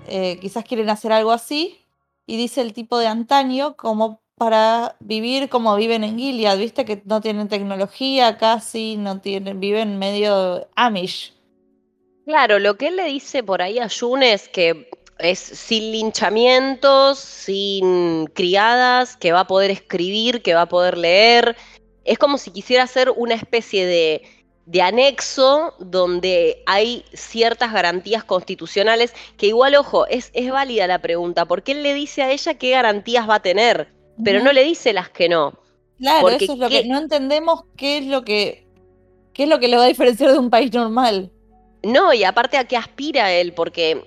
Eh, 0.08 0.38
quizás 0.40 0.64
quieren 0.64 0.90
hacer 0.90 1.12
algo 1.12 1.32
así. 1.32 1.78
Y 2.26 2.36
dice 2.36 2.60
el 2.60 2.72
tipo 2.72 2.98
de 2.98 3.06
antaño 3.06 3.76
como 3.76 4.20
para 4.36 4.96
vivir 5.00 5.48
como 5.48 5.74
viven 5.76 6.04
en 6.04 6.18
Gilead, 6.18 6.58
viste 6.58 6.84
que 6.84 7.02
no 7.06 7.20
tienen 7.20 7.48
tecnología 7.48 8.36
casi, 8.36 8.96
no 8.96 9.20
tienen, 9.20 9.60
viven 9.60 9.98
medio 9.98 10.68
Amish. 10.76 11.32
Claro, 12.26 12.58
lo 12.58 12.76
que 12.76 12.88
él 12.88 12.96
le 12.96 13.04
dice 13.04 13.42
por 13.42 13.62
ahí 13.62 13.78
a 13.78 13.88
June 13.88 14.32
es 14.32 14.48
que 14.48 14.90
es 15.18 15.38
sin 15.38 15.92
linchamientos, 15.92 17.18
sin 17.18 18.26
criadas, 18.26 19.16
que 19.16 19.32
va 19.32 19.40
a 19.40 19.46
poder 19.46 19.70
escribir, 19.70 20.42
que 20.42 20.54
va 20.54 20.62
a 20.62 20.68
poder 20.68 20.98
leer. 20.98 21.56
Es 22.04 22.18
como 22.18 22.38
si 22.38 22.50
quisiera 22.50 22.84
hacer 22.84 23.10
una 23.16 23.34
especie 23.34 23.86
de, 23.86 24.22
de 24.66 24.82
anexo 24.82 25.74
donde 25.78 26.62
hay 26.66 27.04
ciertas 27.12 27.72
garantías 27.72 28.24
constitucionales, 28.24 29.14
que 29.36 29.46
igual, 29.46 29.74
ojo, 29.76 30.06
es, 30.06 30.30
es 30.34 30.50
válida 30.50 30.86
la 30.86 31.00
pregunta, 31.00 31.46
porque 31.46 31.72
él 31.72 31.82
le 31.82 31.94
dice 31.94 32.22
a 32.22 32.30
ella 32.30 32.54
qué 32.54 32.70
garantías 32.70 33.28
va 33.28 33.36
a 33.36 33.42
tener, 33.42 33.88
pero 34.22 34.42
no 34.42 34.52
le 34.52 34.64
dice 34.64 34.92
las 34.92 35.08
que 35.08 35.28
no. 35.28 35.58
Claro, 35.98 36.28
eso 36.28 36.52
es 36.52 36.58
lo 36.58 36.68
que 36.68 36.84
no 36.84 36.98
entendemos 36.98 37.62
qué 37.76 37.98
es 37.98 38.06
lo 38.06 38.22
que 38.22 38.66
qué 39.32 39.44
es 39.44 39.48
lo 39.48 39.58
que 39.58 39.68
le 39.68 39.76
va 39.76 39.84
a 39.84 39.88
diferenciar 39.88 40.32
de 40.32 40.38
un 40.38 40.50
país 40.50 40.72
normal. 40.72 41.30
No, 41.82 42.12
y 42.12 42.24
aparte 42.24 42.56
a 42.56 42.64
qué 42.64 42.76
aspira 42.76 43.32
él, 43.32 43.52
porque 43.52 44.04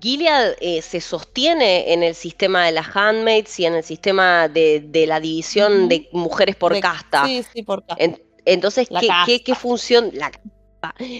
Gilead 0.00 0.54
eh, 0.60 0.82
se 0.82 1.00
sostiene 1.00 1.92
en 1.92 2.02
el 2.02 2.14
sistema 2.14 2.66
de 2.66 2.72
las 2.72 2.94
handmaids 2.94 3.58
y 3.58 3.66
en 3.66 3.74
el 3.74 3.82
sistema 3.82 4.48
de, 4.48 5.04
la 5.06 5.18
división 5.18 5.88
de 5.88 6.08
mujeres 6.12 6.56
por 6.56 6.78
casta. 6.80 7.26
Sí, 7.26 7.44
sí, 7.52 7.62
por 7.62 7.84
casta. 7.84 8.04
entonces, 8.44 8.88
¿qué, 9.26 9.42
qué, 9.42 9.54
función? 9.54 10.12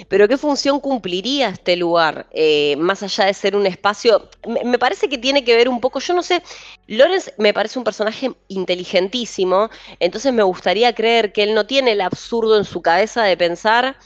pero 0.08 0.28
qué 0.28 0.36
función 0.36 0.78
cumpliría 0.80 1.48
este 1.48 1.76
lugar, 1.76 2.28
eh, 2.30 2.76
más 2.76 3.02
allá 3.02 3.24
de 3.24 3.34
ser 3.34 3.56
un 3.56 3.66
espacio. 3.66 4.28
Me, 4.64 4.78
parece 4.78 5.08
que 5.08 5.18
tiene 5.18 5.44
que 5.44 5.56
ver 5.56 5.68
un 5.68 5.80
poco, 5.80 5.98
yo 5.98 6.14
no 6.14 6.22
sé, 6.22 6.42
Lorenz 6.86 7.32
me 7.38 7.52
parece 7.52 7.78
un 7.78 7.84
personaje 7.84 8.30
inteligentísimo, 8.48 9.68
entonces 9.98 10.32
me 10.32 10.42
gustaría 10.42 10.94
creer 10.94 11.32
que 11.32 11.42
él 11.42 11.54
no 11.54 11.66
tiene 11.66 11.92
el 11.92 12.00
absurdo 12.00 12.56
en 12.56 12.64
su 12.64 12.82
cabeza 12.82 13.24
de 13.24 13.36
pensar 13.36 13.96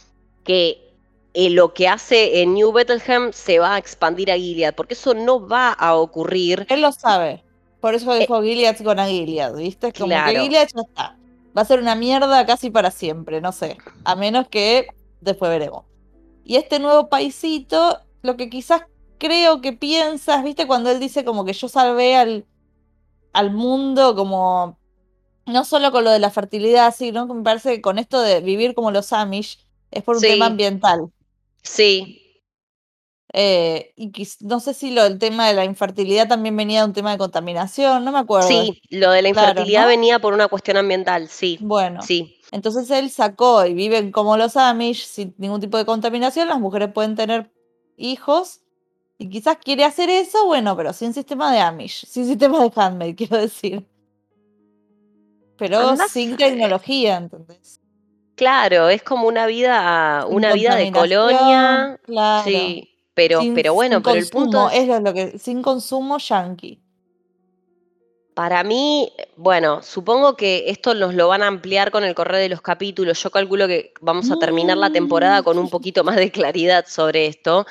que 0.45 0.91
eh, 1.35 1.51
lo 1.51 1.73
que 1.73 1.88
hace 1.88 2.42
en 2.42 2.55
New 2.55 2.73
Bethlehem 2.73 3.33
se 3.33 3.59
va 3.59 3.75
a 3.75 3.79
expandir 3.79 4.31
a 4.31 4.37
Gilead, 4.37 4.75
porque 4.75 4.95
eso 4.95 5.14
no 5.14 5.47
va 5.47 5.73
a 5.73 5.97
ocurrir. 5.97 6.66
Él 6.68 6.83
lo 6.83 6.92
sabe. 6.92 7.42
Por 7.81 7.95
eso 7.95 8.12
dejó 8.12 8.42
Gilead 8.42 8.79
con 8.83 8.99
a 8.99 9.07
Gilead, 9.07 9.55
¿viste? 9.55 9.88
Es 9.88 9.95
como 9.95 10.09
que 10.09 10.40
Gilead 10.40 10.68
ya 10.75 10.83
está. 10.83 11.16
Va 11.57 11.62
a 11.62 11.64
ser 11.64 11.81
una 11.81 11.95
mierda 11.95 12.47
casi 12.47 12.71
para 12.71 12.90
siempre, 12.90 13.40
no 13.40 13.53
sé. 13.53 13.77
A 14.05 14.14
menos 14.14 14.49
que 14.49 14.87
después 15.21 15.51
veremos. 15.51 15.85
Y 16.45 16.57
este 16.57 16.79
nuevo 16.79 17.09
paisito, 17.09 18.01
lo 18.23 18.37
que 18.37 18.51
quizás 18.51 18.83
creo 19.18 19.61
que 19.61 19.73
piensas, 19.73 20.42
¿viste? 20.45 20.66
Cuando 20.66 20.90
él 20.90 21.01
dice 21.01 21.25
como 21.25 21.45
que 21.45 21.53
yo 21.53 21.68
salvé 21.68 22.16
al, 22.16 22.47
al 23.33 23.51
mundo 23.53 24.14
como 24.14 24.79
no 25.47 25.64
solo 25.64 25.90
con 25.92 26.05
lo 26.05 26.11
de 26.11 26.18
la 26.18 26.31
fertilidad, 26.31 26.95
sino 26.95 27.27
que 27.27 27.35
me 27.35 27.42
parece 27.42 27.77
que 27.77 27.81
con 27.83 27.99
esto 27.99 28.21
de 28.21 28.40
vivir 28.40 28.75
como 28.75 28.90
los 28.90 29.12
Amish 29.12 29.59
es 29.90 30.03
por 30.03 30.16
un 30.16 30.23
tema 30.23 30.47
ambiental. 30.47 31.11
Sí. 31.62 32.18
Eh, 33.35 33.94
y 33.96 34.12
no 34.40 34.61
sé 34.61 34.75
si 34.75 34.90
lo 34.90 35.05
del 35.05 35.18
tema 35.18 35.48
de 35.48 35.55
la 35.55 35.64
infertilidad 35.64 36.29
también 36.29 36.55
venía 36.55 36.81
de 36.81 36.87
un 36.87 36.92
tema 36.92 37.12
de 37.12 37.18
contaminación, 37.18 38.05
no 38.05 38.12
me 38.12 38.18
acuerdo. 38.18 38.48
Sí, 38.48 38.83
lo 38.90 39.11
de 39.11 39.22
la 39.22 39.29
infertilidad 39.31 39.87
venía 39.87 40.18
por 40.18 40.35
una 40.35 40.48
cuestión 40.48 40.77
ambiental, 40.77 41.29
sí. 41.29 41.59
Bueno, 41.62 42.03
sí. 42.03 42.37
Entonces 42.51 42.90
él 42.90 43.09
sacó 43.09 43.64
y 43.64 43.72
viven 43.72 44.12
como 44.12 44.37
los 44.37 44.59
Amish 44.59 45.07
sin 45.07 45.35
ningún 45.38 45.61
tipo 45.61 45.79
de 45.79 45.87
contaminación, 45.87 46.48
las 46.48 46.61
mujeres 46.61 46.92
pueden 46.92 47.16
tener 47.16 47.51
hijos 47.96 48.61
y 49.16 49.31
quizás 49.31 49.57
quiere 49.57 49.85
hacer 49.85 50.11
eso, 50.11 50.44
bueno, 50.44 50.77
pero 50.77 50.92
sin 50.92 51.14
sistema 51.14 51.51
de 51.51 51.61
Amish, 51.61 52.05
sin 52.07 52.27
sistema 52.27 52.62
de 52.62 52.72
handmaid, 52.75 53.16
quiero 53.16 53.38
decir 53.38 53.87
pero 55.62 55.96
sin 56.09 56.37
tecnología, 56.37 57.16
entonces. 57.16 57.81
Claro, 58.35 58.88
es 58.88 59.03
como 59.03 59.29
una 59.29 59.47
vida, 59.47 60.27
una 60.29 60.53
vida 60.53 60.77
de 60.77 60.90
colonia. 60.90 61.99
Claro. 62.05 62.45
Sí, 62.45 62.90
pero, 63.14 63.40
pero 63.55 63.75
bueno, 63.75 64.03
pero 64.03 64.16
el 64.16 64.29
punto 64.29 64.71
es, 64.71 64.88
lo 64.88 65.12
que 65.12 65.38
sin 65.38 65.62
consumo 65.62 66.18
yankee. 66.18 66.81
Para 68.35 68.64
mí, 68.64 69.12
bueno, 69.37 69.83
supongo 69.83 70.37
que 70.37 70.64
esto 70.68 70.95
nos 70.95 71.14
lo 71.14 71.29
van 71.29 71.42
a 71.42 71.49
ampliar 71.49 71.90
con 71.90 72.03
el 72.03 72.14
correo 72.14 72.40
de 72.40 72.49
los 72.49 72.62
capítulos. 72.62 73.23
Yo 73.23 73.31
calculo 73.31 73.68
que 73.68 73.92
vamos 74.01 74.31
a 74.31 74.38
terminar 74.38 74.79
la 74.79 74.90
temporada 74.90 75.42
con 75.42 75.59
un 75.59 75.66
mm. 75.66 75.71
poquito 75.71 76.03
más 76.03 76.16
de 76.16 76.31
claridad 76.31 76.87
sobre 76.88 77.27
esto 77.27 77.66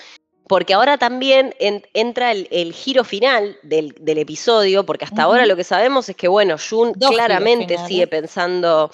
porque 0.51 0.73
ahora 0.73 0.97
también 0.97 1.55
entra 1.59 2.33
el, 2.33 2.73
giro 2.73 3.05
final 3.05 3.57
del, 3.63 3.95
episodio, 4.05 4.85
porque 4.85 5.05
hasta 5.05 5.23
ahora 5.23 5.45
lo 5.45 5.55
que 5.55 5.63
sabemos 5.63 6.09
es 6.09 6.15
que, 6.17 6.27
bueno, 6.27 6.57
Jun 6.57 6.91
claramente 6.93 7.77
sigue 7.87 8.05
pensando, 8.05 8.91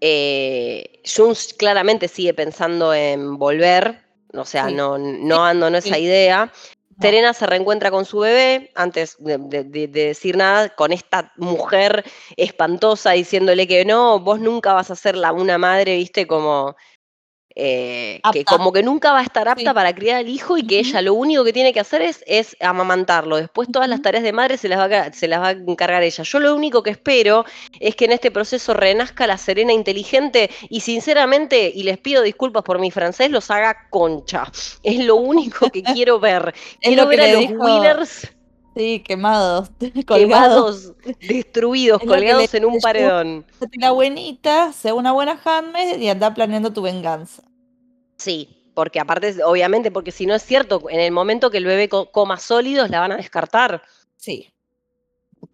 eh, 0.00 1.00
Jun 1.04 1.34
claramente 1.58 2.08
sigue 2.08 2.34
pensando 2.34 2.94
en 2.94 3.38
volver, 3.38 4.02
o 4.32 4.44
sea, 4.44 4.70
no, 4.70 4.98
no 4.98 5.44
ando 5.44 5.68
esa 5.68 5.98
idea. 5.98 6.52
Serena 7.00 7.32
se 7.32 7.46
reencuentra 7.46 7.90
con 7.90 8.04
su 8.04 8.18
bebé, 8.18 8.70
antes 8.74 9.16
de, 9.18 9.88
decir 9.88 10.36
nada, 10.36 10.68
con 10.68 10.92
esta 10.92 11.32
mujer 11.36 12.04
espantosa 12.36 13.12
diciéndole 13.12 13.66
que 13.66 13.86
no, 13.86 14.20
vos 14.20 14.38
nunca 14.38 14.74
vas 14.74 14.90
a 14.90 14.96
ser 14.96 15.16
la, 15.16 15.32
una 15.32 15.56
madre, 15.56 15.96
viste, 15.96 16.26
como 16.26 16.76
eh, 17.56 18.20
que 18.32 18.44
como 18.44 18.72
que 18.72 18.82
nunca 18.82 19.12
va 19.12 19.20
a 19.20 19.22
estar 19.22 19.48
apta 19.48 19.74
para 19.74 19.94
criar 19.94 20.18
al 20.18 20.28
hijo 20.28 20.56
y 20.56 20.66
que 20.66 20.78
ella 20.78 21.02
lo 21.02 21.14
único 21.14 21.44
que 21.44 21.52
tiene 21.52 21.72
que 21.72 21.80
hacer 21.80 22.00
es, 22.02 22.22
es 22.26 22.56
amamantarlo. 22.60 23.36
Después 23.36 23.68
todas 23.70 23.88
las 23.88 24.02
tareas 24.02 24.22
de 24.22 24.32
madre 24.32 24.56
se 24.56 24.68
las, 24.68 24.78
va 24.78 24.84
a, 24.84 25.12
se 25.12 25.26
las 25.26 25.40
va 25.40 25.48
a 25.48 25.50
encargar 25.52 26.02
ella. 26.02 26.22
Yo 26.22 26.38
lo 26.38 26.54
único 26.54 26.82
que 26.82 26.90
espero 26.90 27.44
es 27.80 27.96
que 27.96 28.04
en 28.04 28.12
este 28.12 28.30
proceso 28.30 28.72
renazca 28.74 29.26
la 29.26 29.36
Serena 29.36 29.72
inteligente 29.72 30.50
y 30.68 30.80
sinceramente, 30.80 31.70
y 31.74 31.82
les 31.82 31.98
pido 31.98 32.22
disculpas 32.22 32.62
por 32.62 32.78
mi 32.78 32.90
francés, 32.90 33.30
los 33.30 33.50
haga 33.50 33.88
concha. 33.90 34.50
Es 34.82 35.04
lo 35.04 35.16
único 35.16 35.70
que 35.70 35.82
quiero 35.94 36.20
ver. 36.20 36.54
quiero 36.80 37.06
ver 37.06 37.20
a 37.20 37.32
los 37.32 37.50
Willers 37.50 38.30
Sí, 38.80 39.00
quemados, 39.00 39.70
colgados. 40.06 40.94
destruidos, 41.20 42.00
colgados 42.06 42.54
en 42.54 42.64
un 42.64 42.80
paredón. 42.80 43.44
La 43.78 43.90
buenita, 43.90 44.72
sea 44.72 44.94
una 44.94 45.12
buena 45.12 45.38
handmaid 45.44 45.98
y 45.98 46.08
anda 46.08 46.32
planeando 46.32 46.72
tu 46.72 46.80
venganza. 46.80 47.42
Sí, 48.16 48.72
porque 48.72 48.98
aparte, 48.98 49.44
obviamente, 49.44 49.90
porque 49.90 50.12
si 50.12 50.24
no 50.24 50.34
es 50.34 50.42
cierto, 50.42 50.88
en 50.88 50.98
el 50.98 51.12
momento 51.12 51.50
que 51.50 51.58
el 51.58 51.66
bebé 51.66 51.90
coma 51.90 52.38
sólidos, 52.38 52.88
la 52.88 53.00
van 53.00 53.12
a 53.12 53.16
descartar. 53.18 53.82
Sí. 54.16 54.48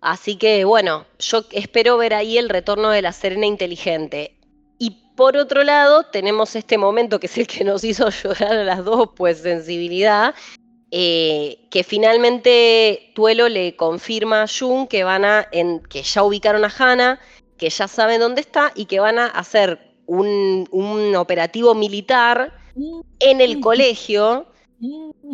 Así 0.01 0.37
que, 0.37 0.65
bueno, 0.65 1.05
yo 1.19 1.47
espero 1.51 1.97
ver 1.97 2.15
ahí 2.15 2.39
el 2.39 2.49
retorno 2.49 2.91
de 2.91 3.03
la 3.03 3.11
Serena 3.11 3.47
inteligente. 3.47 4.39
Y 4.79 5.15
por 5.17 5.37
otro 5.37 5.65
lado, 5.65 6.05
tenemos 6.05 6.55
este 6.55 6.79
momento 6.79 7.19
que 7.19 7.27
es 7.27 7.37
el 7.39 7.49
que 7.49 7.65
nos 7.65 7.83
hizo 7.83 8.09
llorar 8.23 8.53
a 8.53 8.63
las 8.63 8.85
dos, 8.85 9.11
pues 9.17 9.39
sensibilidad, 9.39 10.33
eh, 10.91 11.67
que 11.71 11.83
finalmente 11.83 13.11
Tuelo 13.15 13.49
le 13.49 13.75
confirma 13.75 14.43
a 14.43 14.47
Jun 14.47 14.87
que 14.87 15.03
van 15.03 15.25
a, 15.25 15.47
en, 15.51 15.81
que 15.81 16.03
ya 16.03 16.23
ubicaron 16.23 16.65
a 16.65 16.73
Hannah, 16.77 17.19
que 17.59 17.71
ya 17.71 17.89
saben 17.89 18.21
dónde 18.21 18.41
está 18.41 18.73
y 18.75 18.85
que 18.85 19.01
van 19.01 19.19
a 19.19 19.27
hacer 19.27 19.95
un, 20.07 21.15
operativo 21.17 21.75
militar 21.75 22.53
en 23.19 23.41
el 23.41 23.61
colegio 23.61 24.47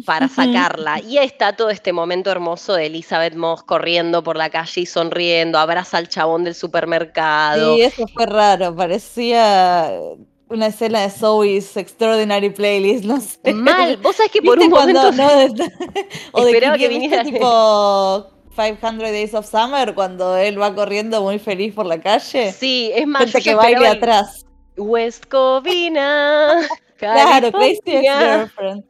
para 0.06 0.28
sacarla. 0.28 1.00
Y 1.00 1.18
ahí 1.18 1.26
está 1.26 1.54
todo 1.54 1.68
este 1.68 1.92
momento 1.92 2.30
hermoso 2.30 2.74
de 2.74 2.86
Elizabeth 2.86 3.34
Moss 3.34 3.62
corriendo 3.62 4.22
por 4.22 4.36
la 4.36 4.48
calle 4.48 4.82
y 4.82 4.86
sonriendo, 4.86 5.58
abraza 5.58 5.98
al 5.98 6.08
chabón 6.08 6.44
del 6.44 6.54
supermercado. 6.54 7.74
Sí, 7.74 7.82
eso 7.82 8.06
fue 8.08 8.26
raro, 8.26 8.74
parecía 8.74 9.92
una 10.52 10.66
escena 10.66 11.00
de 11.02 11.10
Zoe's 11.10 11.76
Extraordinary 11.76 12.50
Playlist, 12.50 13.04
no 13.04 13.20
sé. 13.20 13.52
Mal, 13.52 13.96
vos 13.98 14.16
sabés 14.16 14.32
que 14.32 14.42
por 14.42 14.58
un 14.58 14.70
momento... 14.70 15.12
No, 15.12 15.28
o 16.32 16.46
Esperaba 16.46 16.76
que, 16.78 16.88
viniera... 16.88 17.24
tipo 17.24 18.30
500 18.54 18.98
Days 18.98 19.34
of 19.34 19.50
Summer, 19.50 19.94
cuando 19.94 20.36
él 20.36 20.60
va 20.60 20.74
corriendo 20.74 21.22
muy 21.22 21.38
feliz 21.38 21.74
por 21.74 21.86
la 21.86 22.00
calle. 22.00 22.52
Sí, 22.52 22.92
es 22.94 23.06
más... 23.06 23.24
Gente 23.24 23.42
que 23.42 23.54
baile 23.54 23.86
atrás. 23.88 24.44
West 24.76 25.26
Covina. 25.26 26.68
Claro, 27.02 27.50
Crazy 27.50 27.80
Ex-Girlfriend. 27.84 28.84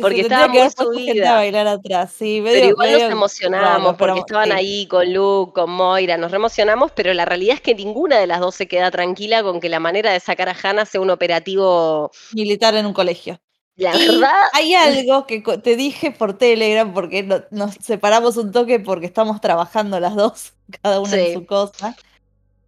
porque 0.00 0.20
estaba 0.20 0.46
muy 0.46 0.70
subida. 0.70 1.32
A 1.32 1.34
bailar 1.34 1.66
atrás. 1.66 2.12
Sí, 2.16 2.40
pero 2.44 2.68
igual 2.68 2.92
nos 2.92 3.10
emocionamos 3.10 3.96
porque 3.96 4.20
estaban 4.20 4.52
ahí 4.52 4.86
con 4.86 5.12
Luke, 5.12 5.52
con 5.52 5.70
Moira, 5.70 6.16
nos 6.16 6.32
emocionamos, 6.32 6.92
pero 6.94 7.12
la 7.12 7.24
realidad 7.24 7.56
es 7.56 7.60
que 7.60 7.74
ninguna 7.74 8.18
de 8.18 8.28
las 8.28 8.38
dos 8.38 8.54
se 8.54 8.68
queda 8.68 8.92
tranquila 8.92 9.42
con 9.42 9.58
que 9.58 9.68
la 9.68 9.80
manera 9.80 10.12
de 10.12 10.20
sacar 10.20 10.48
a 10.48 10.56
Hannah 10.62 10.86
sea 10.86 11.00
un 11.00 11.10
operativo 11.10 12.12
militar 12.32 12.76
en 12.76 12.86
un 12.86 12.92
colegio. 12.92 13.40
La 13.74 13.92
verdad. 13.92 14.30
Hay 14.52 14.74
algo 14.74 15.26
que 15.26 15.40
te 15.40 15.74
dije 15.74 16.12
por 16.12 16.38
Telegram, 16.38 16.94
porque 16.94 17.28
nos 17.50 17.74
separamos 17.74 18.36
un 18.36 18.52
toque 18.52 18.78
porque 18.78 19.06
estamos 19.06 19.40
trabajando 19.40 19.98
las 19.98 20.14
dos, 20.14 20.52
cada 20.82 21.00
una 21.00 21.16
en 21.16 21.34
su 21.34 21.46
cosa. 21.46 21.96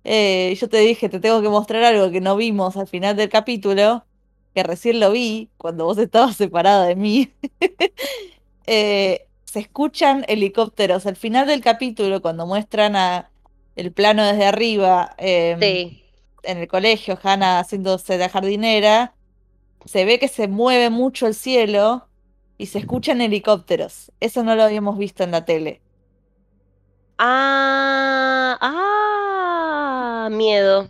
Eh, 0.03 0.57
yo 0.61 0.69
te 0.69 0.79
dije, 0.79 1.09
te 1.09 1.21
tengo 1.21 1.41
que 1.41 1.49
mostrar 1.49 1.85
algo 1.85 2.11
que 2.11 2.21
no 2.21 2.37
vimos 2.37 2.77
al 2.77 2.89
final 2.89 3.15
del 3.15 3.29
capítulo, 3.29 4.05
que 4.55 4.63
recién 4.63 5.01
lo 5.01 5.11
vi 5.13 5.51
cuando 5.57 5.85
vos 5.85 5.99
estabas 5.99 6.37
separada 6.37 6.87
de 6.87 6.97
mí, 6.97 7.33
eh, 8.67 9.27
se 9.45 9.61
escuchan 9.61 10.25
helicópteros. 10.29 11.07
Al 11.07 11.17
final 11.17 11.47
del 11.47 11.63
capítulo, 11.63 12.21
cuando 12.21 12.47
muestran 12.47 12.97
a 12.97 13.31
el 13.77 13.93
plano 13.93 14.25
desde 14.25 14.45
arriba 14.45 15.15
em, 15.19 15.61
en 16.43 16.59
el 16.59 16.69
colegio, 16.69 17.19
Hannah 17.23 17.61
haciéndose 17.61 18.19
de 18.19 18.29
jardinera, 18.29 19.15
se 19.85 20.05
ve 20.05 20.19
que 20.19 20.29
se 20.29 20.49
mueve 20.49 20.91
mucho 20.91 21.27
el 21.27 21.35
cielo 21.35 22.09
y 22.59 22.67
se 22.67 22.81
escuchan 22.81 23.21
helicópteros. 23.21 24.13
Eso 24.21 24.43
no 24.43 24.55
lo 24.55 24.65
habíamos 24.65 24.99
visto 24.99 25.23
en 25.23 25.31
la 25.31 25.45
tele. 25.45 25.81
Ah, 27.19 28.59
ah, 28.61 30.29
miedo. 30.31 30.89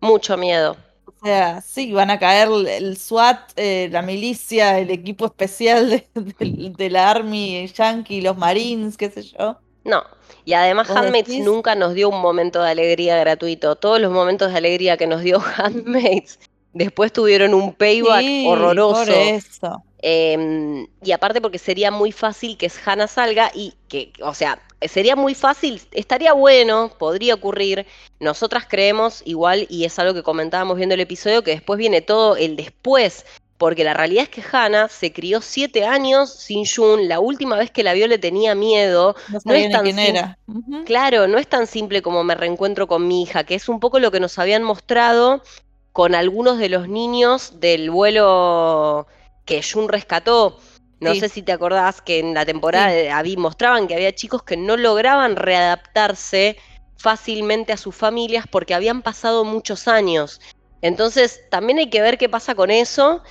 Mucho 0.00 0.36
miedo. 0.36 0.76
O 1.20 1.26
sea, 1.26 1.60
sí, 1.60 1.92
van 1.92 2.10
a 2.10 2.18
caer 2.18 2.48
el 2.68 2.96
SWAT, 2.96 3.52
eh, 3.56 3.88
la 3.90 4.02
milicia, 4.02 4.78
el 4.78 4.90
equipo 4.90 5.26
especial 5.26 6.04
de, 6.14 6.90
la 6.90 7.10
Army 7.10 7.66
Yankee, 7.66 8.20
los 8.20 8.36
Marines, 8.36 8.96
qué 8.96 9.10
sé 9.10 9.22
yo. 9.22 9.58
No, 9.84 10.02
y 10.44 10.52
además 10.52 10.90
Handmaids 10.90 11.38
nunca 11.38 11.74
nos 11.74 11.94
dio 11.94 12.08
un 12.08 12.20
momento 12.20 12.62
de 12.62 12.70
alegría 12.70 13.16
gratuito. 13.18 13.76
Todos 13.76 14.00
los 14.00 14.12
momentos 14.12 14.52
de 14.52 14.58
alegría 14.58 14.96
que 14.96 15.06
nos 15.06 15.22
dio 15.22 15.40
Handmaids 15.56 16.38
después 16.72 17.12
tuvieron 17.12 17.54
un 17.54 17.72
payback 17.72 18.24
horroroso. 18.46 19.04
Por 19.04 19.10
eso. 19.10 19.82
Em, 20.08 20.86
y 21.02 21.10
aparte 21.10 21.40
porque 21.40 21.58
sería 21.58 21.90
muy 21.90 22.12
fácil 22.12 22.56
que 22.56 22.70
Hannah 22.84 23.08
salga 23.08 23.50
y 23.52 23.74
que, 23.88 24.12
o 24.22 24.34
sea, 24.34 24.62
sería 24.82 25.16
muy 25.16 25.34
fácil, 25.34 25.82
estaría 25.90 26.32
bueno, 26.32 26.92
podría 26.96 27.34
ocurrir. 27.34 27.86
Nosotras 28.20 28.66
creemos 28.68 29.20
igual, 29.24 29.66
y 29.68 29.84
es 29.84 29.98
algo 29.98 30.14
que 30.14 30.22
comentábamos 30.22 30.76
viendo 30.76 30.94
el 30.94 31.00
episodio, 31.00 31.42
que 31.42 31.50
después 31.50 31.76
viene 31.76 32.02
todo 32.02 32.36
el 32.36 32.54
después. 32.54 33.26
Porque 33.58 33.82
la 33.82 33.94
realidad 33.94 34.22
es 34.22 34.28
que 34.28 34.44
Hannah 34.48 34.86
se 34.88 35.12
crió 35.12 35.40
siete 35.40 35.84
años 35.84 36.32
sin 36.32 36.64
Jun. 36.66 37.08
La 37.08 37.18
última 37.18 37.56
vez 37.56 37.72
que 37.72 37.82
la 37.82 37.92
vio 37.92 38.06
le 38.06 38.18
tenía 38.18 38.54
miedo. 38.54 39.16
No, 39.44 39.54
es 39.54 39.72
tan 39.72 39.82
quién 39.82 39.98
era. 39.98 40.38
Claro, 40.84 41.26
no 41.26 41.36
es 41.36 41.48
tan 41.48 41.66
simple 41.66 42.00
como 42.00 42.22
me 42.22 42.36
reencuentro 42.36 42.86
con 42.86 43.08
mi 43.08 43.22
hija, 43.22 43.42
que 43.42 43.56
es 43.56 43.68
un 43.68 43.80
poco 43.80 43.98
lo 43.98 44.12
que 44.12 44.20
nos 44.20 44.38
habían 44.38 44.62
mostrado 44.62 45.42
con 45.90 46.14
algunos 46.14 46.58
de 46.58 46.68
los 46.68 46.86
niños 46.86 47.58
del 47.58 47.90
vuelo 47.90 49.08
que 49.46 49.62
Jun 49.62 49.88
rescató 49.88 50.58
No 50.98 51.12
Sí. 51.12 51.20
sé 51.20 51.28
si 51.28 51.42
te 51.42 51.52
acordás 51.52 52.00
que 52.00 52.18
en 52.20 52.32
la 52.32 52.46
temporada 52.46 52.88
habí- 53.18 53.36
mostraban 53.36 53.86
que 53.86 53.94
había 53.94 54.14
chicos 54.14 54.42
que 54.42 54.56
no 54.56 54.78
lograban 54.78 55.36
readaptarse 55.36 56.56
fácilmente 56.98 57.74
a 57.74 57.76
sus 57.76 57.94
familias 57.94 58.46
porque 58.50 58.72
habían 58.74 59.02
pasado 59.02 59.44
muchos 59.44 59.88
años. 59.88 60.40
Entonces, 60.80 61.42
también 61.50 61.78
hay 61.78 61.90
que 61.90 62.00
ver 62.00 62.16
qué 62.18 62.28
pasa 62.30 62.54
con 62.54 62.70
eso. 62.70 63.22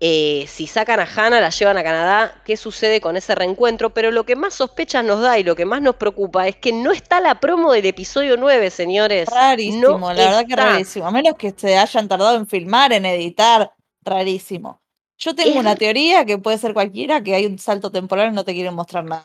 eh, 0.00 0.44
si 0.48 0.66
sacan 0.66 1.00
a 1.00 1.04
Hannah, 1.04 1.40
la 1.40 1.48
llevan 1.48 1.78
a 1.78 1.82
Canadá, 1.82 2.42
qué 2.44 2.58
sucede 2.58 3.00
con 3.00 3.16
ese 3.16 3.34
reencuentro. 3.34 3.94
Pero 3.94 4.10
lo 4.10 4.24
que 4.26 4.36
más 4.36 4.52
sospechas 4.52 5.02
nos 5.02 5.22
da 5.22 5.38
y 5.38 5.44
lo 5.44 5.56
que 5.56 5.64
más 5.64 5.80
nos 5.80 5.94
preocupa 5.96 6.46
es 6.46 6.56
que 6.56 6.72
no 6.72 6.92
está 6.92 7.20
la 7.20 7.40
promo 7.40 7.72
del 7.72 7.86
episodio 7.86 8.36
9, 8.36 8.68
señores. 8.68 9.30
Rarísimo, 9.30 9.98
No 9.98 10.12
la 10.12 10.24
verdad 10.26 10.44
que 10.46 10.56
rarísimo. 10.56 11.06
A 11.06 11.10
menos 11.10 11.36
que 11.38 11.54
se 11.56 11.78
hayan 11.78 12.06
tardado 12.06 12.36
en 12.36 12.46
filmar, 12.46 12.92
en 12.92 13.06
editar, 13.06 13.72
rarísimo. 14.02 14.82
Yo 15.16 15.34
tengo 15.34 15.60
una 15.60 15.76
teoría 15.76 16.24
que 16.24 16.38
puede 16.38 16.58
ser 16.58 16.74
cualquiera, 16.74 17.22
que 17.22 17.34
hay 17.34 17.46
un 17.46 17.58
salto 17.58 17.90
temporal 17.90 18.32
y 18.32 18.34
no 18.34 18.44
te 18.44 18.52
quieren 18.54 18.74
mostrar 18.74 19.04
nada. 19.04 19.24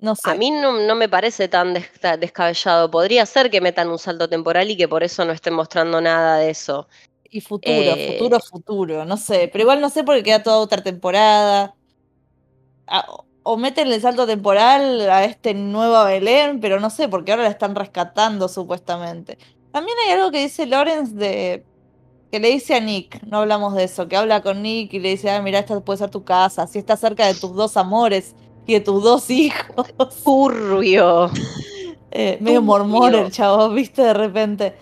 No 0.00 0.12
A 0.12 0.14
sé. 0.14 0.38
mí 0.38 0.50
no, 0.50 0.78
no 0.86 0.94
me 0.94 1.08
parece 1.08 1.48
tan 1.48 1.74
des- 1.74 1.92
ta- 2.00 2.16
descabellado. 2.16 2.90
Podría 2.90 3.26
ser 3.26 3.50
que 3.50 3.60
metan 3.60 3.88
un 3.90 3.98
salto 3.98 4.28
temporal 4.28 4.70
y 4.70 4.76
que 4.76 4.86
por 4.86 5.02
eso 5.02 5.24
no 5.24 5.32
estén 5.32 5.54
mostrando 5.54 6.00
nada 6.00 6.38
de 6.38 6.50
eso. 6.50 6.88
Y 7.30 7.40
futuro, 7.40 7.74
Eh, 7.96 8.16
futuro, 8.18 8.40
futuro, 8.40 9.04
no 9.04 9.16
sé. 9.16 9.48
Pero 9.52 9.62
igual 9.62 9.80
no 9.80 9.90
sé 9.90 10.04
porque 10.04 10.22
queda 10.22 10.42
toda 10.42 10.58
otra 10.58 10.82
temporada. 10.82 11.74
Ah, 12.86 13.04
o- 13.08 13.24
o 13.42 13.56
meten 13.56 13.88
el 13.92 14.00
salto 14.00 14.26
temporal 14.26 15.08
a 15.10 15.24
este 15.24 15.52
nuevo 15.54 16.04
Belén, 16.04 16.60
pero 16.60 16.80
no 16.80 16.90
sé, 16.90 17.08
porque 17.08 17.32
ahora 17.32 17.44
la 17.44 17.50
están 17.50 17.74
rescatando 17.74 18.48
supuestamente. 18.48 19.38
También 19.72 19.96
hay 20.06 20.12
algo 20.12 20.30
que 20.30 20.40
dice 20.42 20.66
Lawrence 20.66 21.14
de 21.14 21.64
que 22.30 22.40
le 22.40 22.48
dice 22.50 22.74
a 22.74 22.80
Nick, 22.80 23.22
no 23.24 23.38
hablamos 23.38 23.74
de 23.74 23.84
eso, 23.84 24.08
que 24.08 24.16
habla 24.16 24.42
con 24.42 24.62
Nick 24.62 24.92
y 24.94 24.98
le 25.00 25.10
dice, 25.10 25.30
ah, 25.30 25.42
mira, 25.42 25.60
esta 25.60 25.80
puede 25.80 25.98
ser 25.98 26.10
tu 26.10 26.24
casa, 26.24 26.66
si 26.66 26.78
está 26.78 26.96
cerca 26.96 27.26
de 27.26 27.34
tus 27.34 27.54
dos 27.54 27.76
amores 27.76 28.36
y 28.66 28.74
de 28.74 28.80
tus 28.80 29.02
dos 29.02 29.30
hijos. 29.30 29.86
Turbio. 30.24 31.30
Eh, 32.10 32.38
medio 32.40 32.62
mormón 32.62 33.14
el 33.14 33.30
chavo, 33.30 33.68
viste, 33.70 34.02
de 34.02 34.14
repente. 34.14 34.74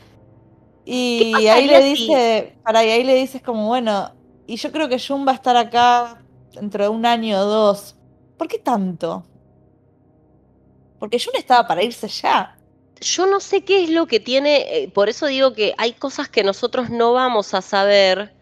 Y 0.85 1.47
ahí 1.49 1.69
le 1.69 1.83
si- 1.83 1.85
dice, 1.85 2.59
para, 2.65 2.85
y 2.85 2.91
ahí 2.91 3.05
le 3.05 3.15
dices 3.17 3.43
como, 3.43 3.67
bueno, 3.69 4.15
y 4.47 4.57
yo 4.57 4.73
creo 4.73 4.89
que 4.89 4.99
Jun 5.01 5.27
va 5.27 5.33
a 5.33 5.35
estar 5.37 5.57
acá 5.57 6.25
dentro 6.55 6.85
de 6.85 6.91
un 6.91 7.07
año 7.07 7.39
o 7.41 7.45
dos. 7.45 7.99
¿Por 8.37 8.49
qué 8.49 8.59
tanto? 8.59 9.29
Porque 10.99 11.19
Jun 11.19 11.35
estaba 11.37 11.67
para 11.67 11.83
irse 11.83 12.09
ya. 12.09 12.56
Yo 13.01 13.27
no 13.27 13.41
sé 13.41 13.63
qué 13.63 13.85
es 13.85 13.91
lo 13.91 14.07
que 14.07 14.21
tiene, 14.21 14.65
eh, 14.85 14.89
por 14.89 15.09
eso 15.09 15.27
digo 15.27 15.53
que 15.53 15.75
hay 15.77 15.93
cosas 15.93 16.29
que 16.29 16.43
nosotros 16.43 16.89
no 16.91 17.13
vamos 17.13 17.53
a 17.55 17.61
saber, 17.61 18.35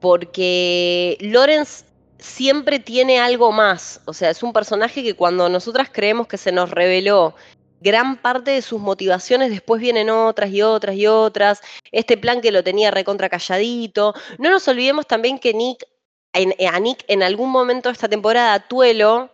porque 0.00 1.16
Lawrence 1.20 1.84
siempre 2.18 2.78
tiene 2.78 3.20
algo 3.20 3.52
más. 3.52 4.00
O 4.06 4.14
sea, 4.14 4.30
es 4.30 4.42
un 4.42 4.52
personaje 4.52 5.02
que 5.02 5.14
cuando 5.14 5.48
nosotras 5.48 5.88
creemos 5.92 6.26
que 6.26 6.38
se 6.38 6.52
nos 6.52 6.70
reveló 6.70 7.34
gran 7.80 8.16
parte 8.16 8.52
de 8.52 8.62
sus 8.62 8.80
motivaciones, 8.80 9.50
después 9.50 9.80
vienen 9.80 10.08
otras 10.08 10.50
y 10.50 10.62
otras 10.62 10.96
y 10.96 11.06
otras. 11.06 11.60
Este 11.90 12.16
plan 12.16 12.40
que 12.40 12.52
lo 12.52 12.62
tenía 12.64 12.90
recontra 12.90 13.28
calladito. 13.28 14.14
No 14.38 14.50
nos 14.50 14.66
olvidemos 14.68 15.06
también 15.06 15.38
que 15.38 15.52
Nick, 15.52 15.84
en- 16.32 16.54
a 16.66 16.78
Nick 16.80 17.04
en 17.08 17.22
algún 17.22 17.50
momento 17.50 17.88
de 17.88 17.94
esta 17.94 18.08
temporada, 18.08 18.58
Tuelo 18.68 19.30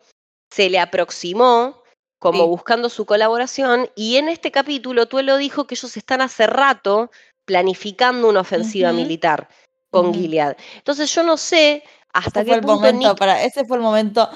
se 0.50 0.70
le 0.70 0.78
aproximó 0.78 1.82
como 2.18 2.44
Sí. 2.44 2.48
buscando 2.48 2.88
su 2.88 3.06
colaboración 3.06 3.90
y 3.94 4.16
en 4.16 4.28
este 4.28 4.50
capítulo 4.50 5.06
Tuelo 5.06 5.36
dijo 5.36 5.66
que 5.66 5.74
ellos 5.74 5.96
están 5.96 6.20
hace 6.20 6.46
rato 6.46 7.10
planificando 7.44 8.28
una 8.28 8.40
ofensiva 8.40 8.92
militar 8.92 9.48
con 9.90 10.06
Ujú. 10.06 10.14
Gilead. 10.14 10.56
Entonces 10.76 11.14
yo 11.14 11.22
no 11.22 11.36
sé 11.36 11.82
hasta 12.12 12.40
Ese 12.40 12.46
qué 12.46 12.50
fue 12.50 12.54
el 12.56 12.60
punto 12.62 12.74
momento 12.76 13.08
Nick 13.08 13.18
para, 13.18 13.42
ese 13.42 13.64
fue 13.64 13.76
el 13.76 13.82
momento 13.82 14.28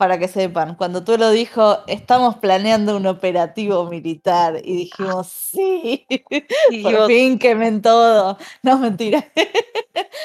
para 0.00 0.18
que 0.18 0.28
sepan, 0.28 0.76
cuando 0.76 1.04
tú 1.04 1.18
lo 1.18 1.30
dijo, 1.30 1.80
estamos 1.86 2.36
planeando 2.36 2.96
un 2.96 3.06
operativo 3.06 3.84
militar 3.84 4.58
y 4.64 4.74
dijimos, 4.76 5.26
sí, 5.26 6.06
por 6.08 6.70
dijimos, 6.70 7.06
fin 7.06 7.38
quemen 7.38 7.82
todo. 7.82 8.38
No, 8.62 8.78
mentira. 8.78 9.30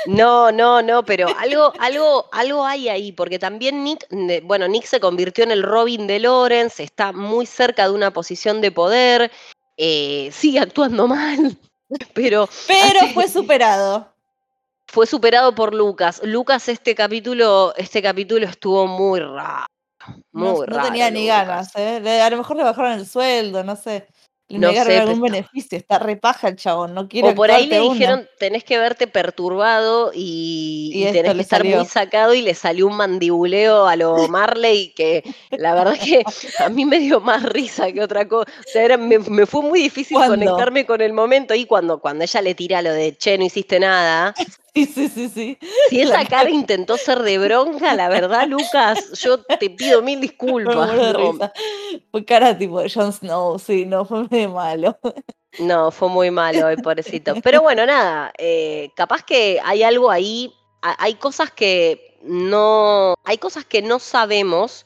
No, 0.05 0.49
no, 0.53 0.81
no, 0.81 1.03
pero 1.03 1.27
algo, 1.37 1.73
algo, 1.77 2.25
algo 2.31 2.65
hay 2.65 2.87
ahí, 2.87 3.11
porque 3.11 3.37
también 3.37 3.83
Nick, 3.83 4.07
bueno, 4.43 4.69
Nick 4.69 4.85
se 4.85 5.01
convirtió 5.01 5.43
en 5.43 5.51
el 5.51 5.61
Robin 5.61 6.07
de 6.07 6.19
Lawrence, 6.19 6.81
está 6.81 7.11
muy 7.11 7.45
cerca 7.45 7.83
de 7.89 7.93
una 7.93 8.11
posición 8.11 8.61
de 8.61 8.71
poder, 8.71 9.29
eh, 9.75 10.29
sigue 10.31 10.59
actuando 10.59 11.05
mal, 11.05 11.57
pero 12.13 12.47
Pero 12.65 12.99
hace- 13.01 13.13
fue 13.13 13.27
superado. 13.27 14.14
Fue 14.95 15.05
superado 15.07 15.53
por 15.53 15.73
Lucas. 15.75 16.21
Lucas 16.23 16.69
este 16.69 16.95
capítulo, 16.95 17.73
este 17.75 18.01
capítulo 18.01 18.45
estuvo 18.47 18.87
muy 18.87 19.19
raro, 19.19 19.65
No, 20.31 20.53
muy 20.53 20.59
no 20.61 20.65
raro. 20.77 20.83
tenía 20.87 21.11
ni 21.11 21.23
Lucas. 21.27 21.47
ganas, 21.47 21.71
¿eh? 21.75 22.21
A 22.21 22.29
lo 22.29 22.37
mejor 22.37 22.55
le 22.55 22.63
bajaron 22.63 22.93
el 22.93 23.05
sueldo, 23.05 23.61
no 23.65 23.75
sé. 23.75 24.07
Le 24.47 24.59
No 24.59 24.67
negaron 24.67 24.91
sé, 24.93 24.99
algún 24.99 25.21
pero- 25.21 25.33
beneficio. 25.33 25.75
Está 25.77 25.97
repaja 25.97 26.47
el 26.49 26.55
chabón, 26.55 26.93
no 26.93 27.07
quiere 27.09 27.29
O 27.29 27.35
por 27.35 27.49
ahí 27.51 27.65
le 27.65 27.81
una. 27.81 27.93
dijeron, 27.93 28.27
tenés 28.37 28.63
que 28.63 28.77
verte 28.77 29.07
perturbado 29.07 30.11
y, 30.13 30.91
Y 30.93 30.99
y 30.99 31.03
esto 31.05 31.13
tenés 31.17 31.33
que 31.35 31.41
estar 31.41 31.59
salió. 31.61 31.77
muy 31.77 31.85
sacado 31.87 32.33
y 32.35 32.41
le 32.43 32.53
salió 32.53 32.85
un 32.87 32.95
mandibuleo 32.95 33.87
a 33.87 33.95
lo 33.95 34.15
Marley 34.29 34.93
que 34.95 35.23
la 35.49 35.73
verdad 35.73 35.95
que 36.01 36.23
a 36.59 36.69
mí 36.69 36.85
me 36.85 36.99
dio 36.99 37.19
más 37.19 37.41
risa 37.43 37.91
que 37.91 38.01
otra 38.03 38.27
cosa. 38.27 38.49
O 38.59 38.69
sea, 38.71 38.83
era- 38.83 38.97
me, 38.97 39.17
me 39.17 39.45
fue 39.47 39.63
muy 39.63 39.79
difícil 39.81 40.15
¿Cuándo? 40.15 40.35
conectarme 40.35 40.85
con 40.85 41.01
el 41.01 41.11
momento 41.11 41.53
y 41.55 41.65
cuando, 41.65 41.99
cuando 41.99 42.23
ella 42.23 42.41
le 42.43 42.53
tira 42.53 42.83
lo 42.83 42.91
de, 42.93 43.17
che, 43.17 43.37
no 43.39 43.43
hiciste 43.45 43.79
nada. 43.79 44.33
Sí, 44.75 44.85
sí, 44.85 45.07
sí, 45.07 45.29
sí. 45.29 45.57
Si 45.89 46.01
esa 46.01 46.25
cara 46.25 46.49
intentó 46.49 46.97
ser 46.97 47.19
de 47.19 47.37
bronca, 47.37 47.95
la 47.95 48.09
verdad, 48.09 48.45
Lucas, 48.47 49.11
yo 49.21 49.41
te 49.41 49.69
pido 49.69 50.01
mil 50.01 50.19
disculpas. 50.21 50.75
No. 50.75 51.51
Fue 52.11 52.25
cara 52.25 52.57
tipo 52.57 52.81
de 52.81 52.89
Jon 52.89 53.13
Snow, 53.13 53.57
sí, 53.57 53.85
no, 53.85 54.03
fue 54.03 54.27
medio 54.29 54.49
malo. 54.49 54.99
No, 55.59 55.91
fue 55.91 56.09
muy 56.09 56.29
malo 56.29 56.67
el 56.67 56.81
pobrecito. 56.81 57.35
Pero 57.41 57.61
bueno, 57.61 57.85
nada, 57.85 58.33
eh, 58.37 58.89
capaz 58.97 59.23
que 59.23 59.61
hay 59.63 59.83
algo 59.83 60.11
ahí, 60.11 60.53
ha- 60.81 61.01
hay 61.01 61.13
cosas 61.15 61.51
que 61.51 62.17
no, 62.21 63.13
hay 63.23 63.37
cosas 63.37 63.63
que 63.63 63.81
no 63.81 63.99
sabemos 63.99 64.85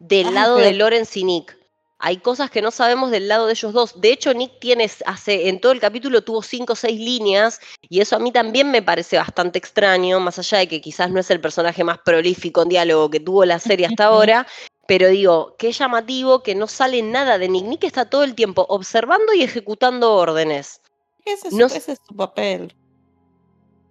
del 0.00 0.34
lado 0.34 0.56
de 0.56 1.06
y 1.14 1.24
Nick. 1.24 1.56
Hay 2.04 2.16
cosas 2.16 2.50
que 2.50 2.62
no 2.62 2.72
sabemos 2.72 3.12
del 3.12 3.28
lado 3.28 3.46
de 3.46 3.52
ellos 3.52 3.72
dos. 3.72 4.00
De 4.00 4.10
hecho, 4.10 4.34
Nick 4.34 4.58
tiene, 4.58 4.90
hace, 5.06 5.48
en 5.48 5.60
todo 5.60 5.70
el 5.70 5.78
capítulo 5.78 6.22
tuvo 6.22 6.42
cinco 6.42 6.72
o 6.72 6.76
seis 6.76 6.98
líneas 6.98 7.60
y 7.88 8.00
eso 8.00 8.16
a 8.16 8.18
mí 8.18 8.32
también 8.32 8.72
me 8.72 8.82
parece 8.82 9.18
bastante 9.18 9.60
extraño, 9.60 10.18
más 10.18 10.36
allá 10.36 10.58
de 10.58 10.66
que 10.66 10.80
quizás 10.80 11.12
no 11.12 11.20
es 11.20 11.30
el 11.30 11.40
personaje 11.40 11.84
más 11.84 11.98
prolífico 11.98 12.62
en 12.62 12.70
diálogo 12.70 13.08
que 13.08 13.20
tuvo 13.20 13.44
la 13.44 13.60
serie 13.60 13.86
hasta 13.86 14.06
ahora. 14.06 14.48
Pero 14.88 15.06
digo, 15.10 15.54
qué 15.60 15.70
llamativo 15.70 16.42
que 16.42 16.56
no 16.56 16.66
sale 16.66 17.02
nada 17.02 17.38
de 17.38 17.48
Nick. 17.48 17.66
Nick 17.66 17.84
está 17.84 18.10
todo 18.10 18.24
el 18.24 18.34
tiempo 18.34 18.66
observando 18.68 19.32
y 19.32 19.44
ejecutando 19.44 20.12
órdenes. 20.12 20.80
Ese 21.24 21.48
es, 21.48 21.54
No 21.54 21.66
ese 21.66 21.92
es 21.92 22.00
su 22.04 22.16
papel. 22.16 22.74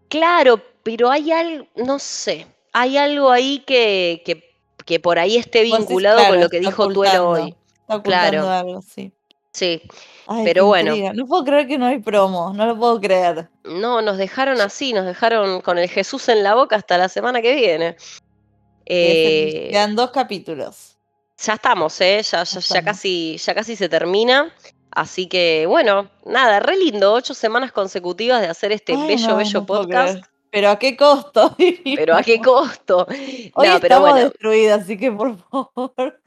Claro, 0.10 0.62
pero 0.84 1.10
hay 1.10 1.32
algo, 1.32 1.66
no 1.78 1.98
sé, 1.98 2.46
hay 2.74 2.98
algo 2.98 3.32
ahí 3.32 3.60
que, 3.60 4.22
que, 4.26 4.54
que 4.86 5.00
por 5.00 5.18
ahí 5.18 5.38
esté 5.38 5.60
decís, 5.60 5.78
vinculado 5.78 6.28
con 6.28 6.42
lo 6.42 6.50
que 6.50 6.60
dijo 6.60 6.90
Tuelo 6.90 7.30
hoy. 7.30 7.56
Está 7.96 7.96
ocultando 7.98 8.32
Claro. 8.42 8.50
algo, 8.50 8.82
sí. 8.82 9.14
Sí, 9.54 9.82
Ay, 10.28 10.46
Pero 10.46 10.66
bueno. 10.68 10.92
intriga. 10.96 11.14
No 11.14 11.26
puedo 11.28 11.44
creer 11.44 11.68
que 11.68 11.78
no 11.78 11.86
hay 11.86 12.00
promo, 12.00 12.54
no 12.54 12.66
lo 12.66 12.78
puedo 12.78 13.02
creer. 13.02 13.50
no, 13.66 14.02
nos 14.02 14.18
dejaron 14.18 14.62
así, 14.62 14.94
nos 14.94 15.06
dejaron 15.06 15.60
con 15.62 15.78
el 15.78 15.90
Jesús 15.90 16.30
en 16.30 16.42
la 16.44 16.56
boca 16.56 16.78
hasta 16.78 16.98
la 16.98 17.10
semana 17.10 17.42
que 17.42 17.54
viene. 17.56 17.98
Eh, 18.86 19.68
Quedan 19.72 19.96
dos 19.96 20.12
capítulos. 20.12 20.98
ya 21.38 21.54
estamos, 21.56 22.00
¿eh? 22.02 22.22
Ya, 22.24 22.44
ya, 22.44 22.82
casi, 22.84 23.38
ya 23.38 23.54
casi 23.54 23.76
se 23.76 23.90
termina. 23.90 24.54
Así 24.92 25.28
que, 25.28 25.66
bueno, 25.68 26.10
nada, 26.26 26.60
re 26.60 26.76
lindo, 26.78 27.14
ocho 27.14 27.34
semanas 27.34 27.72
consecutivas 27.72 28.42
de 28.42 28.48
hacer 28.48 28.72
este 28.74 28.94
Ay, 28.94 29.08
bello, 29.08 29.28
no, 29.30 29.36
bello 29.38 29.60
no 29.62 29.66
podcast. 29.66 30.24
Pero 30.50 30.70
a 30.70 30.78
qué 30.80 30.98
costo. 30.98 31.56
Pero 31.96 32.16
a 32.16 32.24
qué 32.24 32.42
costo. 32.42 33.06
Hoy 33.08 33.16
no, 33.54 33.54
pero 33.54 33.76
estamos 33.76 34.10
bueno, 34.12 34.30
destruidas, 34.30 34.82
así 34.82 34.98
que 34.98 35.10
por 35.12 35.38
favor. 35.50 36.21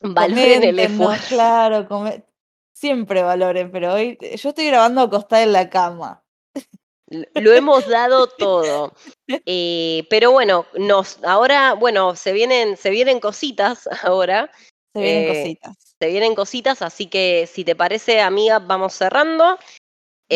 valoren 0.14 0.64
el 0.64 0.78
esfuerzo. 0.78 1.28
Claro, 1.28 1.86
come- 1.88 2.24
siempre 2.72 3.22
valoren, 3.22 3.70
pero 3.70 3.94
hoy 3.94 4.18
yo 4.20 4.48
estoy 4.48 4.66
grabando 4.66 5.02
acostada 5.02 5.42
en 5.42 5.52
la 5.52 5.68
cama. 5.68 6.22
Lo 7.34 7.52
hemos 7.52 7.86
dado 7.88 8.26
todo. 8.28 8.94
Eh, 9.46 10.06
pero 10.10 10.32
bueno, 10.32 10.66
nos, 10.76 11.22
ahora, 11.22 11.74
bueno, 11.74 12.16
se 12.16 12.32
vienen, 12.32 12.76
se 12.76 12.90
vienen 12.90 13.20
cositas 13.20 13.88
ahora. 14.02 14.50
Se 14.92 15.00
vienen 15.00 15.24
Eh, 15.24 15.28
cositas. 15.28 15.76
Se 16.00 16.08
vienen 16.08 16.34
cositas, 16.34 16.82
así 16.82 17.06
que 17.06 17.46
si 17.46 17.64
te 17.64 17.76
parece, 17.76 18.20
amiga, 18.20 18.58
vamos 18.58 18.92
cerrando. 18.94 19.56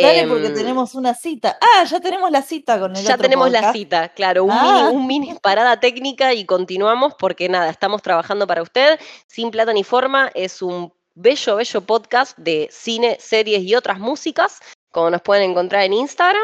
Dale, 0.02 0.26
porque 0.26 0.48
Em, 0.48 0.54
tenemos 0.54 0.94
una 0.94 1.14
cita. 1.14 1.56
Ah, 1.60 1.84
ya 1.84 2.00
tenemos 2.00 2.30
la 2.30 2.42
cita 2.42 2.80
con 2.80 2.96
el 2.96 3.02
Ya 3.04 3.14
otro 3.14 3.22
tenemos 3.22 3.50
la 3.50 3.72
cita, 3.72 4.08
claro, 4.10 4.44
un, 4.44 4.50
Ah. 4.50 4.62
mini, 4.90 4.96
un 4.96 5.06
mini 5.06 5.34
parada 5.40 5.78
técnica 5.78 6.34
y 6.34 6.44
continuamos 6.44 7.14
porque 7.18 7.48
nada, 7.48 7.70
estamos 7.70 8.02
trabajando 8.02 8.46
para 8.46 8.62
usted. 8.62 8.98
Sin 9.26 9.50
plata 9.50 9.72
ni 9.72 9.84
forma 9.84 10.30
es 10.34 10.62
un 10.62 10.92
bello, 11.14 11.56
bello 11.56 11.80
podcast 11.82 12.36
de 12.38 12.68
cine, 12.72 13.16
series 13.20 13.62
y 13.62 13.74
otras 13.76 13.98
músicas, 14.00 14.58
como 14.90 15.10
nos 15.10 15.22
pueden 15.22 15.50
encontrar 15.50 15.82
en 15.84 15.92
Instagram. 15.92 16.42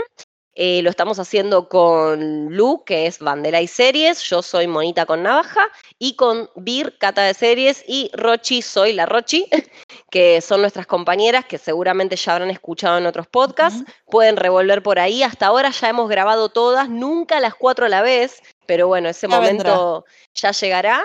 Eh, 0.57 0.83
lo 0.83 0.91
estamos 0.91 1.19
haciendo 1.19 1.69
con 1.69 2.47
Lu, 2.55 2.83
que 2.85 3.07
es 3.07 3.21
Bandera 3.21 3.61
y 3.61 3.69
Series, 3.69 4.21
yo 4.23 4.43
soy 4.43 4.67
Monita 4.67 5.07
con 5.07 5.23
Navaja, 5.23 5.63
y 5.99 6.17
con 6.17 6.51
Bir, 6.57 6.99
Cata 6.99 7.23
de 7.23 7.35
Series, 7.35 7.85
y 7.87 8.11
Rochi, 8.15 8.61
soy 8.61 8.93
la 8.93 9.07
Rochi, 9.07 9.47
que 10.11 10.41
son 10.41 10.61
nuestras 10.61 10.87
compañeras 10.87 11.45
que 11.45 11.59
seguramente 11.59 12.17
ya 12.17 12.33
habrán 12.33 12.51
escuchado 12.51 12.99
en 12.99 13.07
otros 13.07 13.27
podcasts. 13.27 13.85
Pueden 14.07 14.37
revolver 14.37 14.83
por 14.83 14.99
ahí. 14.99 15.23
Hasta 15.23 15.47
ahora 15.47 15.71
ya 15.71 15.89
hemos 15.89 16.09
grabado 16.09 16.49
todas, 16.49 16.89
nunca 16.89 17.41
las 17.41 17.55
cuatro 17.55 17.87
a 17.87 17.89
la 17.89 18.03
vez, 18.03 18.43
pero 18.67 18.89
bueno, 18.89 19.09
ese 19.09 19.29
momento 19.29 20.05
ya 20.35 20.53
llegará. 20.53 21.05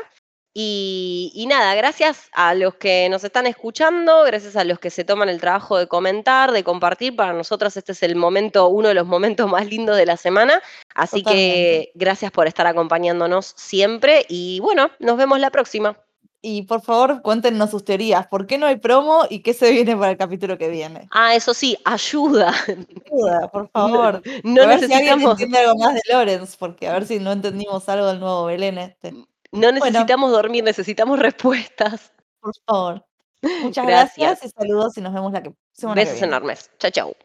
Y, 0.58 1.46
nada, 1.50 1.76
gracias 1.76 2.30
a 2.32 2.54
los 2.54 2.76
que 2.76 3.10
nos 3.10 3.26
están 3.26 3.46
escuchando, 3.46 4.24
gracias 4.24 4.56
a 4.56 4.64
los 4.64 4.80
que 4.80 4.90
se 4.90 5.04
toman 5.04 5.28
el 5.28 5.42
trabajo 5.42 5.78
de 5.78 5.88
comentar, 5.88 6.54
de 6.54 6.64
compartir. 6.64 7.14
Para 7.14 7.34
nosotros 7.34 7.76
este 7.76 7.92
es 7.92 8.02
el 8.04 8.16
momento, 8.16 8.70
uno 8.70 8.88
de 8.88 8.94
los 8.94 9.06
momentos 9.06 9.50
más 9.52 9.66
lindos 9.68 9.98
de 9.98 10.06
la 10.06 10.16
semana. 10.16 10.62
Así 10.94 11.24
que 11.24 11.92
gracias 11.94 12.32
por 12.32 12.48
estar 12.48 12.68
acompañándonos 12.68 13.54
siempre 13.58 14.26
y 14.30 14.62
bueno, 14.62 14.92
nos 15.00 15.18
vemos 15.18 15.42
la 15.42 15.50
próxima. 15.50 15.98
Y 16.48 16.62
por 16.62 16.82
favor, 16.82 17.24
cuéntenos 17.24 17.72
sus 17.72 17.84
teorías. 17.84 18.28
¿Por 18.28 18.46
qué 18.46 18.60
no 18.60 18.68
hay 18.68 18.76
promo 18.76 19.24
y 19.28 19.40
qué 19.40 19.52
se 19.56 19.72
viene 19.72 19.98
para 19.98 20.12
el 20.12 20.18
capítulo 20.18 20.60
que 20.60 20.70
viene? 20.70 21.08
Ah, 21.10 21.34
eso 21.34 21.56
sí, 21.56 21.76
ayuda. 21.84 22.54
Ayuda, 22.68 23.48
por 23.52 23.68
favor. 23.72 24.22
No, 24.44 24.68
necesitamos. 24.68 25.40
Si 25.40 25.56
algo 25.56 25.76
más 25.80 25.96
de 25.96 26.02
Lorenz, 26.08 26.56
porque 26.56 26.88
a 26.88 26.94
ver 26.94 27.08
si 27.08 27.18
no 27.18 27.32
entendimos 27.32 27.90
algo 27.90 28.06
del 28.06 28.20
nuevo 28.20 28.46
Belén 28.46 28.78
este. 28.78 29.12
No 29.52 29.72
necesitamos 29.72 30.32
dormir, 30.32 30.64
necesitamos 30.64 31.18
respuestas. 31.18 32.14
Por 32.40 32.54
favor. 32.68 33.04
Muchas 33.64 33.88
gracias. 33.88 34.46
y 34.46 34.50
saludos 34.50 34.96
y 34.98 35.02
nos 35.02 35.16
vemos 35.16 35.34
la 35.34 35.42
que 35.42 35.52
Besos 35.96 36.22
enormes. 36.22 36.70
Chao, 36.78 36.92
chao. 36.92 37.16